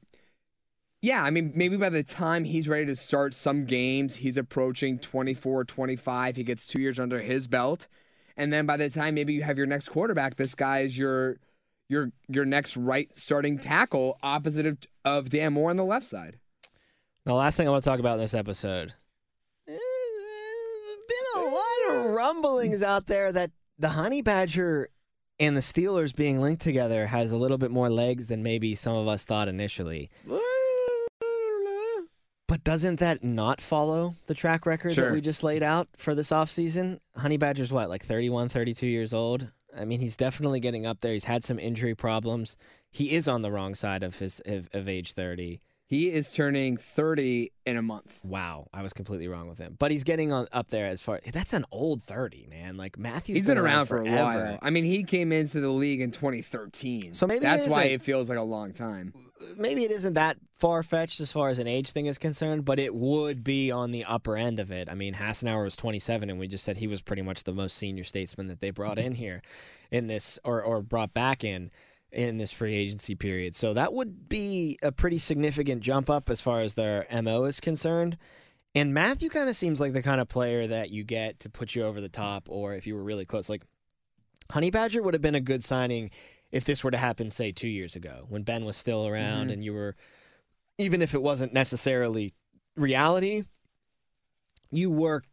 yeah, 1.04 1.22
I 1.22 1.32
mean, 1.32 1.52
maybe 1.54 1.76
by 1.76 1.90
the 1.90 2.02
time 2.02 2.46
he's 2.46 2.70
ready 2.70 2.86
to 2.86 2.96
start 2.96 3.34
some 3.34 3.66
games, 3.66 4.16
he's 4.16 4.38
approaching 4.38 5.00
24, 5.00 5.66
25. 5.66 6.38
He 6.38 6.44
gets 6.46 6.66
two 6.66 6.80
years 6.80 6.98
under 6.98 7.20
his 7.20 7.46
belt. 7.50 7.90
And 8.38 8.54
then 8.54 8.66
by 8.66 8.78
the 8.78 8.90
time 8.90 9.16
maybe 9.16 9.34
you 9.34 9.44
have 9.44 9.58
your 9.58 9.68
next 9.68 9.90
quarterback, 9.90 10.38
this 10.38 10.56
guy 10.56 10.80
is 10.80 10.98
your 10.98 11.38
your 11.90 12.12
your 12.30 12.46
next 12.46 12.78
right 12.78 13.16
starting 13.16 13.60
tackle 13.60 14.18
opposite 14.24 14.66
of, 14.66 14.78
of 15.04 15.30
Dan 15.30 15.52
Moore 15.54 15.70
on 15.72 15.76
the 15.78 15.84
left 15.84 16.06
side. 16.06 16.40
The 17.26 17.34
last 17.34 17.58
thing 17.58 17.68
I 17.68 17.72
want 17.72 17.84
to 17.84 17.90
talk 17.90 18.00
about 18.00 18.14
in 18.14 18.20
this 18.22 18.34
episode. 18.34 18.94
eh, 19.68 19.74
There's 19.76 21.06
been 21.08 21.44
a 21.44 21.46
lot 21.50 22.06
of 22.06 22.12
rumblings 22.12 22.82
out 22.82 23.08
there 23.08 23.32
that 23.34 23.52
the 23.78 23.90
Honey 23.90 24.22
Badger 24.22 24.88
and 25.38 25.58
the 25.58 25.62
Steelers 25.62 26.16
being 26.16 26.40
linked 26.40 26.62
together 26.62 27.08
has 27.08 27.34
a 27.34 27.38
little 27.38 27.58
bit 27.58 27.72
more 27.72 27.90
legs 27.90 28.28
than 28.28 28.42
maybe 28.42 28.74
some 28.74 28.96
of 28.96 29.08
us 29.10 29.26
thought 29.26 29.48
initially. 29.50 30.10
But 30.26 30.42
doesn't 32.64 33.00
that 33.00 33.24
not 33.24 33.62
follow 33.62 34.16
the 34.28 34.34
track 34.34 34.66
record 34.66 34.94
that 34.94 35.12
we 35.12 35.22
just 35.22 35.44
laid 35.44 35.64
out 35.64 35.88
for 35.98 36.16
this 36.16 36.30
offseason? 36.32 37.00
Honey 37.16 37.38
Badger's 37.38 37.74
what, 37.74 37.90
like 37.90 38.04
31, 38.04 38.50
32 38.50 38.88
years 38.88 39.14
old? 39.14 39.50
I 39.78 39.86
mean, 39.86 40.00
he's 40.00 40.18
definitely 40.18 40.60
getting 40.60 40.86
up 40.86 41.00
there. 41.00 41.14
He's 41.14 41.26
had 41.26 41.44
some 41.44 41.60
injury 41.60 41.96
problems. 41.96 42.58
He 42.92 43.14
is 43.14 43.28
on 43.28 43.42
the 43.42 43.52
wrong 43.52 43.76
side 43.76 44.04
of 44.04 44.20
his 44.20 44.42
of, 44.46 44.70
of 44.74 44.88
age 44.88 45.14
30. 45.14 45.60
He 45.88 46.10
is 46.10 46.34
turning 46.34 46.78
30 46.78 47.52
in 47.66 47.78
a 47.78 47.82
month. 47.82 48.20
Wow, 48.24 48.68
I 48.74 48.82
was 48.82 48.94
completely 48.94 49.28
wrong 49.28 49.48
with 49.48 49.58
him. 49.58 49.76
But 49.78 49.92
he's 49.92 50.04
getting 50.04 50.32
on 50.32 50.48
up 50.52 50.70
there 50.70 50.88
as 50.88 51.02
far. 51.02 51.20
That's 51.32 51.54
an 51.54 51.66
old 51.72 52.02
thirty, 52.02 52.48
man. 52.50 52.78
Like 52.78 52.98
Mathieu's. 52.98 53.40
He's 53.40 53.48
been 53.48 53.58
around 53.58 53.88
for 53.88 54.02
a 54.02 54.06
forever. 54.06 54.46
while. 54.46 54.60
I 54.62 54.70
mean, 54.70 54.86
he 54.86 55.04
came 55.04 55.32
into 55.32 55.60
the 55.60 55.70
league 55.70 56.02
in 56.02 56.12
2013. 56.12 57.14
So 57.14 57.28
maybe 57.28 57.40
that's 57.40 57.66
is 57.66 57.72
why 57.72 57.86
it 57.86 58.02
feels 58.02 58.30
like 58.30 58.38
a 58.38 58.44
long 58.44 58.74
time. 58.74 59.14
Maybe 59.58 59.84
it 59.84 59.92
isn't 59.92 60.14
that 60.14 60.38
far 60.54 60.84
fetched 60.84 61.20
as 61.20 61.32
far 61.32 61.50
as 61.50 61.60
an 61.60 61.68
age 61.68 61.92
thing 61.92 62.06
is 62.06 62.18
concerned, 62.18 62.64
but 62.64 62.80
it 62.80 62.96
would 62.96 63.44
be 63.44 63.72
on 63.72 63.92
the 63.92 64.06
upper 64.06 64.38
end 64.38 64.60
of 64.60 64.72
it. 64.72 64.90
I 64.90 64.96
mean, 64.96 65.16
Hassenauer 65.16 65.64
was 65.64 65.76
27, 65.76 66.30
and 66.30 66.40
we 66.40 66.48
just 66.48 66.64
said 66.64 66.78
he 66.78 66.88
was 66.88 67.02
pretty 67.02 67.24
much 67.24 67.44
the 67.44 67.54
most 67.54 67.76
senior 67.76 68.06
statesman 68.06 68.48
that 68.48 68.62
they 68.62 68.72
brought 68.72 69.00
in 69.00 69.14
here, 69.14 69.42
in 69.92 70.08
this 70.08 70.40
or 70.44 70.64
or 70.64 70.82
brought 70.82 71.14
back 71.14 71.44
in 71.44 71.72
in 72.14 72.38
this 72.38 72.52
free 72.52 72.76
agency 72.76 73.16
period. 73.16 73.56
So 73.56 73.74
that 73.74 73.94
would 73.94 74.30
be 74.30 74.78
a 74.84 74.92
pretty 74.92 75.18
significant 75.18 75.82
jump 75.82 76.10
up 76.10 76.30
as 76.30 76.42
far 76.42 76.62
as 76.62 76.76
their 76.76 77.06
mo 77.12 77.46
is 77.46 77.60
concerned. 77.60 78.18
And 78.76 78.94
Mathieu 78.94 79.30
kind 79.30 79.50
of 79.50 79.56
seems 79.56 79.80
like 79.82 79.94
the 79.94 80.02
kind 80.02 80.22
of 80.22 80.28
player 80.28 80.66
that 80.68 80.90
you 80.90 81.04
get 81.04 81.40
to 81.40 81.50
put 81.50 81.76
you 81.76 81.84
over 81.84 82.02
the 82.02 82.10
top, 82.10 82.48
or 82.50 82.74
if 82.74 82.88
you 82.88 82.96
were 82.96 83.04
really 83.04 83.26
close. 83.26 83.50
Like 83.50 83.64
Honey 84.52 84.72
Badger 84.72 85.02
would 85.02 85.14
have 85.14 85.22
been 85.22 85.36
a 85.36 85.42
good 85.42 85.64
signing 85.64 86.12
if 86.52 86.66
this 86.66 86.84
were 86.84 86.92
to 86.92 86.98
happen, 86.98 87.30
say, 87.30 87.52
two 87.52 87.68
years 87.68 87.96
ago 87.96 88.26
when 88.30 88.44
Ben 88.44 88.66
was 88.66 88.78
still 88.78 89.08
around 89.08 89.44
mm-hmm. 89.44 89.52
and 89.52 89.66
you 89.66 89.74
were, 89.74 89.96
even 90.78 91.02
if 91.02 91.14
it 91.14 91.22
wasn't 91.22 91.54
necessarily 91.54 92.34
reality, 92.76 93.44
you 94.72 94.92
were 94.92 95.24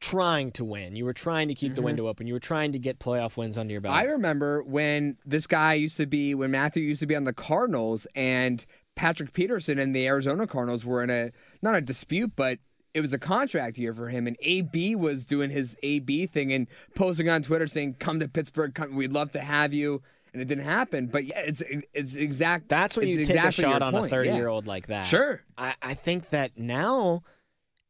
trying 0.00 0.50
to 0.52 0.64
win. 0.64 0.96
You 0.96 1.04
were 1.04 1.12
trying 1.12 1.48
to 1.48 1.54
keep 1.54 1.74
the 1.74 1.80
mm-hmm. 1.80 1.86
window 1.86 2.08
open. 2.08 2.26
You 2.26 2.34
were 2.34 2.40
trying 2.40 2.72
to 2.72 2.78
get 2.78 2.98
playoff 2.98 3.36
wins 3.36 3.58
under 3.58 3.72
your 3.72 3.80
belt. 3.80 3.94
I 3.94 4.04
remember 4.04 4.62
when 4.62 5.16
this 5.24 5.46
guy 5.46 5.74
used 5.74 5.98
to 5.98 6.06
be 6.06 6.34
when 6.34 6.50
Mathieu 6.50 6.82
used 6.82 7.00
to 7.00 7.06
be 7.06 7.16
on 7.16 7.24
the 7.24 7.34
Cardinals 7.34 8.06
and 8.14 8.64
Patrick 8.96 9.32
Peterson 9.32 9.78
and 9.78 9.94
the 9.94 10.06
Arizona 10.06 10.46
Cardinals 10.46 10.84
were 10.84 11.02
in 11.02 11.10
a 11.10 11.30
not 11.62 11.76
a 11.76 11.80
dispute, 11.80 12.32
but 12.34 12.58
it 12.94 13.00
was 13.00 13.12
a 13.12 13.18
contract 13.18 13.78
year 13.78 13.92
for 13.92 14.08
him, 14.08 14.26
and 14.26 14.36
AB 14.42 14.96
was 14.96 15.26
doing 15.26 15.50
his 15.50 15.76
AB 15.82 16.26
thing 16.26 16.52
and 16.52 16.66
posting 16.94 17.28
on 17.28 17.42
Twitter 17.42 17.66
saying, 17.66 17.94
"Come 17.94 18.20
to 18.20 18.28
Pittsburgh, 18.28 18.74
come, 18.74 18.94
we'd 18.94 19.12
love 19.12 19.32
to 19.32 19.40
have 19.40 19.72
you." 19.72 20.02
And 20.32 20.40
it 20.40 20.46
didn't 20.46 20.64
happen, 20.64 21.06
but 21.06 21.24
yeah, 21.24 21.40
it's 21.44 21.62
it's 21.92 22.16
exact. 22.16 22.68
That's 22.68 22.96
when 22.96 23.08
you 23.08 23.18
exactly 23.18 23.40
take 23.40 23.48
a 23.48 23.52
shot 23.52 23.82
on 23.82 23.94
a 23.94 23.98
point, 23.98 24.10
thirty-year-old 24.10 24.66
like 24.66 24.86
that. 24.86 25.02
Sure. 25.02 25.42
I, 25.58 25.74
I 25.82 25.94
think 25.94 26.30
that 26.30 26.56
now 26.56 27.22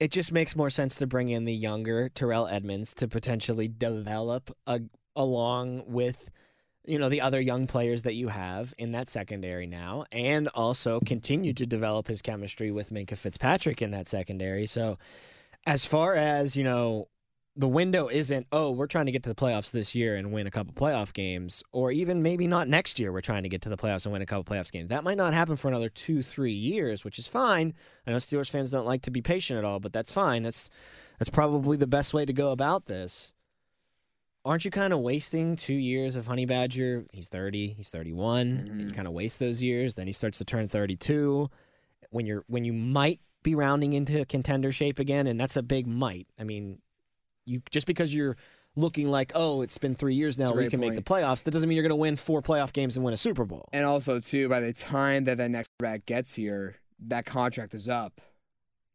it 0.01 0.11
just 0.11 0.33
makes 0.33 0.57
more 0.57 0.71
sense 0.71 0.97
to 0.97 1.07
bring 1.07 1.29
in 1.29 1.45
the 1.45 1.55
younger 1.55 2.09
Terrell 2.09 2.49
Edmunds 2.49 2.95
to 2.97 3.07
potentially 3.07 3.69
develop 3.69 4.51
a, 4.67 4.81
along 5.15 5.85
with 5.87 6.31
you 6.87 6.99
know 6.99 7.11
the 7.11 7.21
other 7.21 7.41
young 7.41 7.67
players 7.67 8.03
that 8.03 8.15
you 8.15 8.29
have 8.29 8.73
in 8.79 8.93
that 8.93 9.09
secondary 9.09 9.67
now 9.67 10.05
and 10.11 10.49
also 10.49 10.99
continue 11.01 11.53
to 11.53 11.67
develop 11.67 12.09
his 12.09 12.23
chemistry 12.23 12.71
with 12.71 12.91
Minkah 12.91 13.19
Fitzpatrick 13.19 13.83
in 13.83 13.91
that 13.91 14.09
secondary. 14.09 14.67
So 14.67 14.97
as 15.67 15.85
far 15.85 16.15
as, 16.15 16.57
you 16.57 16.65
know, 16.65 17.09
the 17.57 17.69
window 17.69 18.09
isn't, 18.09 18.47
oh, 18.53 18.71
we're 18.71 18.87
trying 18.87 19.07
to 19.07 19.13
get 19.13 19.23
to 19.25 19.29
the 19.29 19.35
playoffs 19.35 19.73
this 19.73 19.95
year 19.95 20.17
and 20.17 20.33
win 20.33 20.47
a 20.47 20.51
couple 20.51 20.73
playoff 20.73 21.13
games, 21.13 21.63
or 21.73 21.91
even 21.91 22.23
maybe 22.23 22.47
not 22.47 22.69
next 22.69 22.99
year, 22.99 23.13
we're 23.13 23.21
trying 23.21 23.43
to 23.43 23.49
get 23.49 23.61
to 23.63 23.69
the 23.69 23.77
playoffs 23.77 24.07
and 24.07 24.13
win 24.13 24.23
a 24.23 24.27
couple 24.27 24.45
playoffs 24.45 24.71
games. 24.71 24.89
That 24.89 25.05
might 25.05 25.17
not 25.17 25.35
happen 25.35 25.57
for 25.57 25.69
another 25.69 25.89
two, 25.89 26.23
three 26.23 26.53
years, 26.53 27.05
which 27.05 27.19
is 27.19 27.27
fine. 27.27 27.75
I 28.07 28.13
know 28.13 28.19
Steelers 28.19 28.51
fans 28.51 28.71
don't 28.71 28.87
like 28.87 29.03
to 29.03 29.11
be 29.11 29.21
patient 29.21 29.59
at 29.59 29.65
all, 29.65 29.81
but 29.81 29.93
that's 29.93 30.13
fine. 30.13 30.43
That's 30.45 30.71
that's 31.19 31.29
probably 31.29 31.77
the 31.77 31.87
best 31.87 32.15
way 32.15 32.25
to 32.25 32.33
go 32.33 32.53
about 32.53 32.87
this. 32.87 33.35
Aren't 34.45 34.65
you 34.65 34.71
kind 34.71 34.95
of 34.95 35.01
wasting 35.01 35.57
two 35.57 35.75
years 35.75 36.17
of 36.17 36.27
Honey 36.27 36.47
Badger? 36.47 37.05
He's 37.13 37.29
30, 37.29 37.75
he's 37.75 37.91
31. 37.91 38.49
You 38.49 38.55
mm-hmm. 38.57 38.91
kind 38.91 39.07
of 39.07 39.13
waste 39.13 39.39
those 39.39 39.63
years. 39.63 39.97
Then 39.97 40.07
he 40.07 40.15
starts 40.15 40.39
to 40.39 40.47
turn 40.47 40.67
32. 40.67 41.51
When 42.11 42.27
you're 42.27 42.45
when 42.47 42.65
you 42.65 42.73
might 42.73 43.21
be 43.43 43.55
rounding 43.55 43.93
into 43.93 44.25
contender 44.25 44.73
shape 44.73 44.99
again, 44.99 45.27
and 45.27 45.39
that's 45.39 45.57
a 45.57 45.63
big 45.63 45.87
might. 45.87 46.27
I 46.39 46.45
mean, 46.45 46.81
you 47.51 47.61
just 47.71 47.87
because 47.87 48.15
you're 48.15 48.37
looking 48.77 49.09
like, 49.09 49.33
oh, 49.35 49.63
it's 49.63 49.79
been 49.79 49.95
three 49.95 50.15
years 50.15 50.39
now, 50.39 50.53
we 50.53 50.69
can 50.69 50.79
make 50.81 50.95
the 50.95 51.03
playoffs. 51.03 51.43
That 51.45 51.51
doesn't 51.51 51.69
mean 51.69 51.77
you're 51.77 51.83
going 51.83 51.91
to 51.91 51.97
win 51.97 52.17
four 52.17 52.41
playoff 52.41 52.73
games 52.73 52.97
and 52.97 53.05
win 53.05 53.13
a 53.13 53.17
Super 53.17 53.45
Bowl. 53.45 53.69
And 53.73 53.85
also, 53.85 54.21
too, 54.21 54.49
by 54.49 54.61
the 54.61 54.73
time 54.73 55.25
that 55.25 55.39
that 55.39 55.51
next 55.51 55.71
back 55.79 56.07
gets 56.07 56.35
here, 56.35 56.77
that 57.09 57.27
contract 57.27 57.75
is 57.75 57.89
up. 57.89 58.21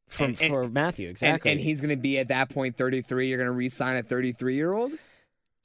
From 0.08 0.28
And- 0.28 0.42
and- 0.42 0.50
for 0.54 0.70
Mathieu, 0.70 1.08
And, 1.08 1.12
exactly. 1.12 1.52
and 1.52 1.60
he's 1.60 1.82
going 1.82 1.90
to 1.90 2.02
be 2.02 2.20
at 2.20 2.28
that 2.30 2.50
point 2.50 2.76
33. 2.78 3.28
You're 3.28 3.38
going 3.40 3.50
to 3.50 3.52
re 3.56 3.68
sign 3.70 3.98
a 3.98 4.04
33 4.04 4.56
year 4.56 4.72
old? 4.72 4.92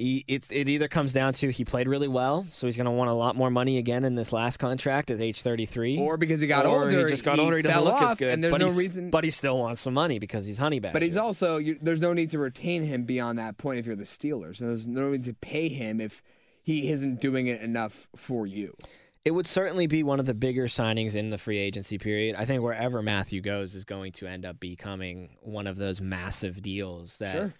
He, 0.01 0.25
it's 0.27 0.51
it 0.51 0.67
either 0.67 0.89
comes 0.89 1.13
down 1.13 1.35
to 1.35 1.51
he 1.51 1.63
played 1.63 1.87
really 1.87 2.09
well, 2.09 2.47
so 2.53 2.67
he's 2.67 2.79
going 2.79 2.87
to 2.87 2.91
want 2.91 3.11
a 3.11 3.13
lot 3.13 3.37
more 3.37 3.51
money 3.51 3.77
again 3.77 4.05
in 4.05 4.15
this 4.15 4.33
last 4.33 4.57
contract 4.57 5.11
at 5.11 5.21
age 5.21 5.43
33. 5.43 5.99
Or 5.99 6.17
because 6.17 6.41
he 6.41 6.47
got 6.47 6.65
or 6.65 6.85
older, 6.85 7.03
he 7.03 7.09
just 7.11 7.23
got 7.23 7.39
older, 7.39 7.59
he 7.59 7.63
doesn't 7.63 7.85
look 7.85 8.01
as 8.01 8.15
good. 8.15 8.33
And 8.33 8.43
there's 8.43 8.51
but 8.51 8.63
no 8.63 8.69
reason. 8.69 9.11
but 9.11 9.25
he 9.25 9.31
still 9.31 9.59
wants 9.59 9.83
some 9.83 9.93
money 9.93 10.19
because 10.19 10.47
he's 10.47 10.57
honey 10.57 10.81
badger. 10.81 10.95
But 10.95 11.03
he's 11.03 11.19
also 11.19 11.59
you, 11.59 11.77
there's 11.83 12.01
no 12.01 12.15
need 12.15 12.31
to 12.31 12.39
retain 12.39 12.83
him 12.83 13.05
beyond 13.05 13.39
that 13.39 13.59
point 13.59 13.79
if 13.79 13.87
you're 13.87 13.95
the 13.95 14.05
Steelers. 14.05 14.63
And 14.63 14.71
There's 14.71 14.89
no 14.89 15.11
need 15.11 15.25
to 15.25 15.35
pay 15.35 15.69
him 15.69 16.01
if 16.01 16.23
he 16.63 16.91
isn't 16.91 17.21
doing 17.21 17.49
it 17.49 17.61
enough 17.61 18.09
for 18.17 18.47
you. 18.47 18.75
It 19.23 19.33
would 19.33 19.47
certainly 19.47 19.87
be 19.87 20.03
one 20.03 20.19
of 20.19 20.25
the 20.25 20.33
bigger 20.33 20.65
signings 20.65 21.15
in 21.15 21.29
the 21.29 21.37
free 21.37 21.59
agency 21.59 21.99
period. 21.99 22.37
I 22.37 22.47
think 22.47 22.63
wherever 22.63 23.03
Mathieu 23.03 23.43
goes 23.43 23.75
is 23.75 23.85
going 23.85 24.13
to 24.13 24.27
end 24.27 24.47
up 24.47 24.59
becoming 24.61 25.37
one 25.43 25.67
of 25.67 25.77
those 25.77 26.01
massive 26.01 26.63
deals 26.63 27.19
that 27.19 27.35
Sure. 27.35 27.55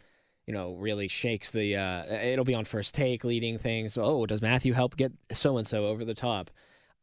You 0.51 0.57
know 0.57 0.73
really 0.73 1.07
shakes 1.07 1.53
the. 1.53 1.77
Uh, 1.77 2.03
it'll 2.13 2.45
be 2.45 2.55
on 2.57 2.65
first 2.65 2.93
take, 2.93 3.23
leading 3.23 3.57
things. 3.57 3.97
Oh, 3.97 4.27
does 4.27 4.43
Mathieu 4.43 4.73
help 4.73 4.97
get 4.97 5.13
so 5.31 5.59
and 5.59 5.65
so 5.65 5.87
over 5.87 6.05
the 6.05 6.13
top? 6.13 6.51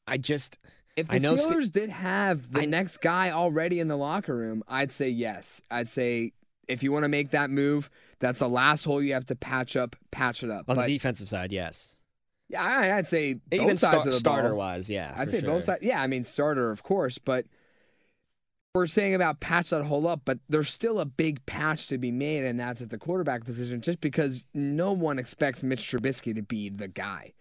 I 0.05 0.17
just 0.17 0.59
If 0.97 1.07
the 1.07 1.13
I 1.15 1.17
know 1.19 1.37
Ste- 1.37 1.49
Steelers 1.49 1.71
did 1.71 1.89
have 1.89 2.51
the 2.51 2.63
I- 2.63 2.65
next 2.65 2.97
guy 2.97 3.31
already 3.31 3.79
in 3.79 3.87
the 3.87 3.95
locker 3.95 4.35
room, 4.35 4.63
I'd 4.67 4.91
say 4.91 5.07
yes. 5.07 5.61
I'd 5.71 5.87
say 5.87 6.33
if 6.67 6.83
you 6.83 6.91
want 6.91 7.05
to 7.05 7.09
make 7.09 7.29
that 7.29 7.49
move, 7.49 7.89
that's 8.19 8.39
the 8.39 8.49
last 8.49 8.83
hole 8.83 9.01
you 9.01 9.13
have 9.13 9.23
to 9.27 9.35
patch 9.37 9.77
up. 9.77 9.95
Patch 10.11 10.43
it 10.43 10.49
up. 10.49 10.65
on 10.69 10.75
but 10.75 10.85
the 10.85 10.93
defensive 10.97 11.29
side, 11.29 11.53
yes. 11.53 12.01
yeah, 12.49 12.95
I'd 12.97 13.07
say 13.07 13.35
both 13.35 13.61
Even 13.61 13.77
sides 13.77 13.79
star- 13.79 13.97
of 13.99 14.03
the 14.03 14.11
starter 14.11 14.49
ball. 14.49 14.57
wise, 14.57 14.89
yeah. 14.89 15.15
I'd 15.17 15.29
say 15.29 15.39
sure. 15.39 15.51
both 15.51 15.63
sides. 15.63 15.83
Yeah, 15.83 16.01
I 16.01 16.07
mean 16.07 16.23
starter, 16.23 16.69
of 16.69 16.83
course, 16.83 17.17
but 17.17 17.45
we're 18.75 18.85
saying 18.85 19.15
about 19.15 19.39
patch 19.39 19.71
that 19.71 19.83
hole 19.83 20.07
up, 20.07 20.21
but 20.25 20.39
there's 20.49 20.69
still 20.69 20.99
a 20.99 21.05
big 21.05 21.43
patch 21.45 21.87
to 21.87 21.97
be 21.97 22.11
made, 22.11 22.43
and 22.45 22.59
that's 22.59 22.81
at 22.81 22.89
the 22.89 22.97
quarterback 22.97 23.43
position, 23.43 23.81
just 23.81 24.01
because 24.01 24.47
no 24.53 24.91
one 24.93 25.17
expects 25.17 25.63
Mitch 25.63 25.79
Trubisky 25.81 26.35
to 26.35 26.43
be 26.43 26.69
the 26.69 26.87
guy. 26.87 27.33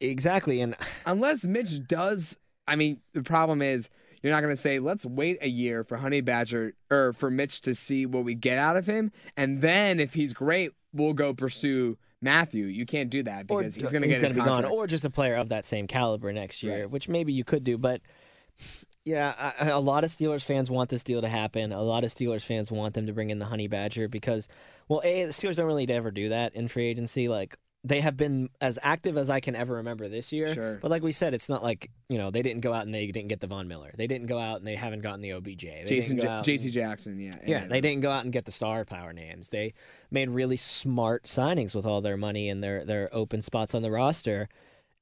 Exactly, 0.00 0.60
and 0.60 0.76
Unless 1.06 1.44
Mitch 1.44 1.86
does, 1.86 2.38
I 2.66 2.76
mean, 2.76 3.00
the 3.12 3.22
problem 3.22 3.62
is 3.62 3.88
you're 4.22 4.32
not 4.32 4.40
going 4.40 4.52
to 4.52 4.60
say, 4.60 4.78
let's 4.78 5.04
wait 5.04 5.38
a 5.40 5.48
year 5.48 5.84
for 5.84 5.96
Honey 5.96 6.20
Badger 6.20 6.74
or 6.90 7.12
for 7.12 7.30
Mitch 7.30 7.60
to 7.62 7.74
see 7.74 8.06
what 8.06 8.24
we 8.24 8.34
get 8.34 8.58
out 8.58 8.76
of 8.76 8.86
him. 8.86 9.12
And 9.36 9.60
then 9.62 10.00
if 10.00 10.14
he's 10.14 10.32
great, 10.32 10.70
we'll 10.92 11.12
go 11.12 11.34
pursue 11.34 11.98
Mathieu. 12.22 12.64
You 12.66 12.86
can't 12.86 13.10
do 13.10 13.22
that 13.24 13.46
or 13.50 13.58
because 13.58 13.74
he's 13.74 13.90
going 13.92 14.02
to 14.02 14.08
get 14.08 14.22
gonna 14.22 14.34
be 14.34 14.40
gone, 14.40 14.64
or 14.64 14.86
just 14.86 15.04
a 15.04 15.10
player 15.10 15.36
of 15.36 15.50
that 15.50 15.66
same 15.66 15.86
caliber 15.86 16.32
next 16.32 16.62
year, 16.62 16.82
Right. 16.82 16.90
which 16.90 17.08
maybe 17.08 17.32
you 17.32 17.44
could 17.44 17.64
do. 17.64 17.76
But 17.78 18.00
yeah, 19.04 19.52
I, 19.60 19.68
a 19.68 19.80
lot 19.80 20.04
of 20.04 20.10
Steelers 20.10 20.44
fans 20.44 20.70
want 20.70 20.88
this 20.88 21.02
deal 21.02 21.20
to 21.20 21.28
happen. 21.28 21.72
A 21.72 21.82
lot 21.82 22.04
of 22.04 22.10
Steelers 22.10 22.44
fans 22.44 22.72
want 22.72 22.94
them 22.94 23.06
to 23.06 23.12
bring 23.12 23.30
in 23.30 23.38
the 23.38 23.44
Honey 23.44 23.68
Badger 23.68 24.08
because, 24.08 24.48
well, 24.88 25.02
a 25.04 25.24
the 25.24 25.30
Steelers 25.30 25.56
don't 25.56 25.66
really 25.66 25.88
ever 25.88 26.10
do 26.10 26.30
that 26.30 26.54
in 26.54 26.68
free 26.68 26.86
agency. 26.86 27.28
Like 27.28 27.56
they 27.86 28.00
have 28.00 28.16
been 28.16 28.48
as 28.62 28.78
active 28.82 29.18
as 29.18 29.28
I 29.28 29.40
can 29.40 29.54
ever 29.54 29.74
remember 29.74 30.08
this 30.08 30.32
year. 30.32 30.54
Sure. 30.54 30.78
But 30.80 30.90
like 30.90 31.02
we 31.02 31.12
said, 31.12 31.34
it's 31.34 31.50
not 31.50 31.62
like 31.62 31.90
you 32.08 32.16
know 32.16 32.30
they 32.30 32.40
didn't 32.40 32.62
go 32.62 32.72
out 32.72 32.86
and 32.86 32.94
they 32.94 33.06
didn't 33.06 33.28
get 33.28 33.40
the 33.40 33.46
Von 33.46 33.68
Miller. 33.68 33.92
They 33.94 34.06
didn't 34.06 34.26
go 34.26 34.38
out 34.38 34.56
and 34.56 34.66
they 34.66 34.74
haven't 34.74 35.00
gotten 35.00 35.20
the 35.20 35.34
OBJ. 35.34 35.64
They 35.64 35.84
Jason 35.86 36.18
J- 36.18 36.40
J.C. 36.42 36.70
Jackson, 36.70 37.20
yeah. 37.20 37.32
yeah, 37.44 37.60
yeah, 37.60 37.66
they 37.66 37.82
didn't 37.82 38.00
go 38.00 38.10
out 38.10 38.24
and 38.24 38.32
get 38.32 38.46
the 38.46 38.52
star 38.52 38.86
power 38.86 39.12
names. 39.12 39.50
They 39.50 39.74
made 40.10 40.30
really 40.30 40.56
smart 40.56 41.24
signings 41.24 41.74
with 41.74 41.84
all 41.84 42.00
their 42.00 42.16
money 42.16 42.48
and 42.48 42.64
their 42.64 42.86
their 42.86 43.10
open 43.12 43.42
spots 43.42 43.74
on 43.74 43.82
the 43.82 43.90
roster. 43.90 44.48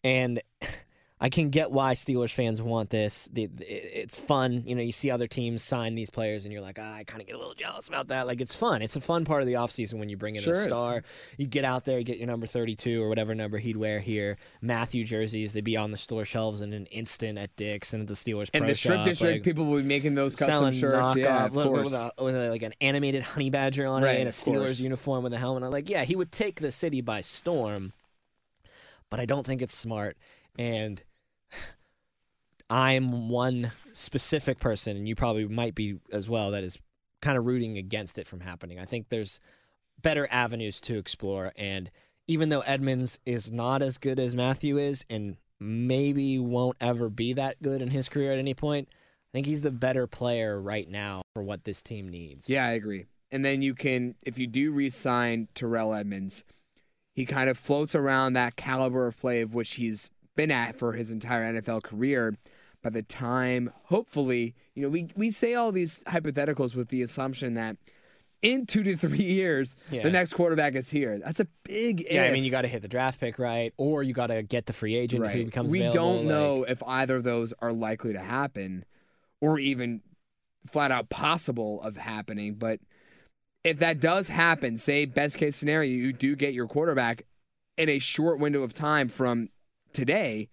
And 0.02 0.42
I 1.24 1.28
can 1.28 1.50
get 1.50 1.70
why 1.70 1.94
Steelers 1.94 2.34
fans 2.34 2.60
want 2.60 2.90
this. 2.90 3.28
It's 3.32 4.18
fun, 4.18 4.64
you 4.66 4.74
know. 4.74 4.82
You 4.82 4.90
see 4.90 5.08
other 5.08 5.28
teams 5.28 5.62
sign 5.62 5.94
these 5.94 6.10
players, 6.10 6.44
and 6.44 6.52
you're 6.52 6.60
like, 6.62 6.78
ah, 6.80 6.94
I 6.96 7.04
kind 7.04 7.20
of 7.20 7.28
get 7.28 7.36
a 7.36 7.38
little 7.38 7.54
jealous 7.54 7.86
about 7.86 8.08
that. 8.08 8.26
Like, 8.26 8.40
it's 8.40 8.56
fun. 8.56 8.82
It's 8.82 8.96
a 8.96 9.00
fun 9.00 9.24
part 9.24 9.40
of 9.40 9.46
the 9.46 9.52
offseason 9.52 10.00
when 10.00 10.08
you 10.08 10.16
bring 10.16 10.34
in 10.34 10.42
Sure 10.42 10.52
a 10.52 10.56
is. 10.56 10.64
star. 10.64 11.04
You 11.38 11.46
get 11.46 11.64
out 11.64 11.84
there, 11.84 11.98
you 11.98 12.04
get 12.04 12.18
your 12.18 12.26
number 12.26 12.46
32 12.46 13.00
or 13.00 13.08
whatever 13.08 13.36
number 13.36 13.58
he'd 13.58 13.76
wear 13.76 14.00
here. 14.00 14.36
Mathieu 14.62 15.04
jerseys, 15.04 15.52
they'd 15.52 15.62
be 15.62 15.76
on 15.76 15.92
the 15.92 15.96
store 15.96 16.24
shelves 16.24 16.60
in 16.60 16.72
an 16.72 16.86
instant 16.86 17.38
at 17.38 17.54
Dick's 17.54 17.92
and 17.92 18.02
at 18.02 18.08
the 18.08 18.14
Steelers. 18.14 18.50
And 18.52 18.62
Pro 18.62 18.68
the 18.70 18.74
strip 18.74 18.96
Shop, 18.96 19.04
district, 19.06 19.32
like- 19.34 19.42
people 19.44 19.66
would 19.66 19.82
be 19.84 19.88
making 19.88 20.16
those 20.16 20.34
custom 20.34 20.54
selling 20.54 20.72
shirts. 20.74 20.98
knockoff, 20.98 21.16
Yeah, 21.16 21.46
of 21.46 21.54
little 21.54 21.72
course. 21.74 21.84
with, 21.92 21.94
a, 22.18 22.24
with 22.24 22.34
a, 22.34 22.50
like 22.50 22.62
an 22.64 22.72
animated 22.80 23.22
honey 23.22 23.48
badger 23.48 23.86
on 23.86 24.02
Right, 24.02 24.16
it 24.16 24.20
and 24.22 24.28
a 24.28 24.32
Steelers 24.32 24.58
course. 24.58 24.80
uniform 24.80 25.22
with 25.22 25.32
a 25.34 25.38
helmet. 25.38 25.62
I'm 25.62 25.70
like, 25.70 25.88
yeah, 25.88 26.02
he 26.02 26.16
would 26.16 26.32
take 26.32 26.58
the 26.60 26.72
city 26.72 27.00
by 27.00 27.20
storm, 27.20 27.92
but 29.08 29.20
I 29.20 29.24
don't 29.24 29.46
think 29.46 29.62
it's 29.62 29.74
smart. 29.76 30.16
And 30.58 31.00
I'm 32.72 33.28
one 33.28 33.70
specific 33.92 34.58
person, 34.58 34.96
and 34.96 35.06
you 35.06 35.14
probably 35.14 35.46
might 35.46 35.74
be 35.74 35.98
as 36.10 36.30
well, 36.30 36.52
that 36.52 36.64
is 36.64 36.80
kind 37.20 37.36
of 37.36 37.44
rooting 37.44 37.76
against 37.76 38.16
it 38.16 38.26
from 38.26 38.40
happening. 38.40 38.78
I 38.78 38.86
think 38.86 39.10
there's 39.10 39.40
better 40.00 40.26
avenues 40.30 40.80
to 40.82 40.96
explore. 40.96 41.52
And 41.54 41.90
even 42.26 42.48
though 42.48 42.62
Edmunds 42.62 43.20
is 43.26 43.52
not 43.52 43.82
as 43.82 43.98
good 43.98 44.18
as 44.18 44.34
Mathieu 44.34 44.78
is, 44.78 45.04
and 45.10 45.36
maybe 45.60 46.38
won't 46.38 46.78
ever 46.80 47.10
be 47.10 47.34
that 47.34 47.60
good 47.60 47.82
in 47.82 47.90
his 47.90 48.08
career 48.08 48.32
at 48.32 48.38
any 48.38 48.54
point, 48.54 48.88
I 48.90 49.28
think 49.34 49.46
he's 49.46 49.60
the 49.60 49.70
better 49.70 50.06
player 50.06 50.58
right 50.58 50.88
now 50.88 51.20
for 51.34 51.42
what 51.42 51.64
this 51.64 51.82
team 51.82 52.08
needs. 52.08 52.48
Yeah, 52.48 52.64
I 52.64 52.70
agree. 52.70 53.04
And 53.30 53.44
then 53.44 53.60
you 53.60 53.74
can, 53.74 54.14
if 54.24 54.38
you 54.38 54.46
do 54.46 54.72
re-sign 54.72 55.48
Terrell 55.54 55.92
Edmunds, 55.92 56.42
he 57.14 57.26
kind 57.26 57.50
of 57.50 57.58
floats 57.58 57.94
around 57.94 58.32
that 58.32 58.56
caliber 58.56 59.06
of 59.06 59.18
play 59.18 59.42
of 59.42 59.54
which 59.54 59.74
he's 59.74 60.10
been 60.36 60.50
at 60.50 60.74
for 60.74 60.94
his 60.94 61.10
entire 61.10 61.52
NFL 61.52 61.82
career. 61.82 62.34
By 62.82 62.90
the 62.90 63.02
time, 63.02 63.70
hopefully, 63.84 64.54
you 64.74 64.82
know, 64.82 64.88
we 64.88 65.08
we 65.16 65.30
say 65.30 65.54
all 65.54 65.70
these 65.72 66.02
hypotheticals 66.04 66.74
with 66.74 66.88
the 66.88 67.02
assumption 67.02 67.54
that 67.54 67.76
in 68.42 68.66
two 68.66 68.82
to 68.82 68.96
three 68.96 69.18
years, 69.22 69.76
Yeah. 69.90 70.02
the 70.02 70.10
next 70.10 70.32
quarterback 70.32 70.74
is 70.74 70.90
here. 70.90 71.18
That's 71.24 71.38
a 71.38 71.46
big 71.64 72.04
Yeah, 72.10 72.24
I 72.24 72.32
mean, 72.32 72.42
you 72.42 72.50
got 72.50 72.62
to 72.62 72.68
hit 72.68 72.82
the 72.82 72.88
draft 72.88 73.20
pick 73.20 73.38
right, 73.38 73.72
or 73.76 74.02
you 74.02 74.12
got 74.14 74.26
to 74.28 74.42
get 74.42 74.66
the 74.66 74.72
free 74.72 74.96
agent 74.96 75.22
who 75.22 75.28
right. 75.28 75.44
becomes 75.46 75.70
we 75.70 75.78
available. 75.80 76.00
don't 76.00 76.16
like- 76.26 76.26
know 76.34 76.64
if 76.68 76.82
either 76.84 77.16
of 77.16 77.22
those 77.22 77.54
are 77.60 77.72
likely 77.72 78.12
to 78.14 78.18
happen, 78.20 78.84
or 79.40 79.60
even 79.60 80.00
flat 80.66 80.90
out 80.90 81.08
possible 81.08 81.80
of 81.82 81.96
happening. 81.96 82.54
But 82.54 82.80
if 83.62 83.78
that 83.78 84.00
does 84.00 84.28
happen, 84.28 84.76
say 84.76 85.04
best 85.04 85.38
case 85.38 85.54
scenario, 85.54 85.88
you 85.90 86.12
do 86.12 86.34
get 86.34 86.52
your 86.52 86.66
quarterback 86.66 87.22
in 87.76 87.88
a 87.88 88.00
short 88.00 88.40
window 88.40 88.64
of 88.64 88.74
time 88.74 89.06
from 89.08 89.50
today, 89.92 90.48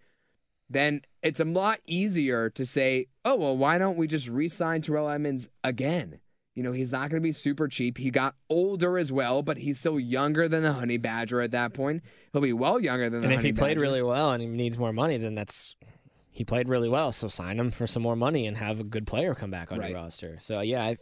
then 0.70 1.02
it's 1.24 1.40
a 1.40 1.46
lot 1.46 1.80
easier 1.86 2.50
to 2.52 2.66
say, 2.66 3.08
oh 3.26 3.36
well, 3.38 3.58
why 3.58 3.78
don't 3.78 3.98
we 3.98 4.08
just 4.08 4.30
re-sign 4.30 4.82
Terrell 4.82 5.10
Edmunds 5.10 5.50
again? 5.64 6.20
You 6.56 6.64
know, 6.64 6.72
he's 6.74 6.92
not 6.92 7.10
going 7.10 7.22
to 7.22 7.26
be 7.26 7.32
super 7.32 7.68
cheap. 7.70 7.98
He 7.98 8.12
got 8.12 8.36
older 8.50 8.98
as 8.98 9.14
well, 9.14 9.44
but 9.44 9.58
he's 9.58 9.80
still 9.80 9.98
younger 10.00 10.50
than 10.50 10.62
the 10.64 10.74
Honey 10.74 10.98
Badger 10.98 11.40
at 11.40 11.52
that 11.52 11.74
point. 11.74 12.04
He'll 12.34 12.42
be 12.42 12.52
well 12.52 12.82
younger 12.82 13.10
than 13.10 13.22
the 13.22 13.28
And 13.28 13.34
if 13.34 13.44
he 13.44 13.54
played 13.54 13.76
Badger. 13.76 13.82
really 13.82 14.02
well 14.02 14.32
and 14.34 14.42
he 14.42 14.48
needs 14.50 14.78
more 14.78 14.92
money, 14.92 15.16
then 15.18 15.36
that's 15.36 15.76
he 16.32 16.44
played 16.44 16.68
really 16.68 16.90
well, 16.90 17.12
so 17.12 17.28
sign 17.28 17.60
him 17.60 17.70
for 17.70 17.88
some 17.88 18.04
more 18.04 18.16
money 18.16 18.46
and 18.48 18.58
have 18.58 18.80
a 18.80 18.84
good 18.84 19.08
player 19.08 19.36
come 19.36 19.52
back 19.52 19.72
on 19.72 19.80
Right. 19.80 19.92
your 19.92 20.00
roster. 20.00 20.38
So 20.40 20.60
yeah, 20.62 20.84
I, 20.84 20.98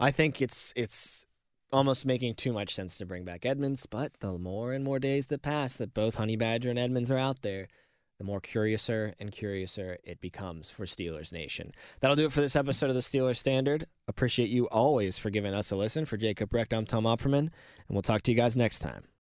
I 0.00 0.10
think 0.10 0.40
it's 0.40 0.72
it's 0.76 1.26
almost 1.72 2.06
making 2.06 2.34
too 2.34 2.52
much 2.52 2.74
sense 2.74 2.96
to 2.98 3.06
bring 3.06 3.24
back 3.24 3.44
Edmunds. 3.44 3.86
But 3.86 4.12
the 4.20 4.38
more 4.38 4.72
and 4.72 4.84
more 4.84 4.98
days 4.98 5.26
that 5.26 5.42
pass 5.42 5.76
that 5.76 5.92
both 5.94 6.14
Honey 6.14 6.36
Badger 6.36 6.70
and 6.70 6.78
Edmunds 6.78 7.10
are 7.10 7.18
out 7.18 7.42
there, 7.42 7.68
the 8.18 8.24
more 8.24 8.40
curiouser 8.40 9.14
and 9.18 9.32
curiouser 9.32 9.98
it 10.04 10.20
becomes 10.20 10.70
for 10.70 10.84
Steelers 10.84 11.32
Nation. 11.32 11.72
That'll 12.00 12.16
do 12.16 12.26
it 12.26 12.32
for 12.32 12.40
this 12.40 12.56
episode 12.56 12.88
of 12.88 12.94
the 12.94 13.00
Steelers 13.00 13.36
Standard. 13.36 13.84
Appreciate 14.08 14.48
you 14.48 14.66
always 14.68 15.18
for 15.18 15.30
giving 15.30 15.54
us 15.54 15.70
a 15.70 15.76
listen. 15.76 16.04
For 16.04 16.16
Jacob 16.16 16.52
Recht, 16.52 16.72
I'm 16.72 16.86
Tom 16.86 17.04
Opperman, 17.04 17.38
and 17.38 17.50
we'll 17.88 18.02
talk 18.02 18.22
to 18.22 18.30
you 18.30 18.36
guys 18.36 18.56
next 18.56 18.80
time. 18.80 19.06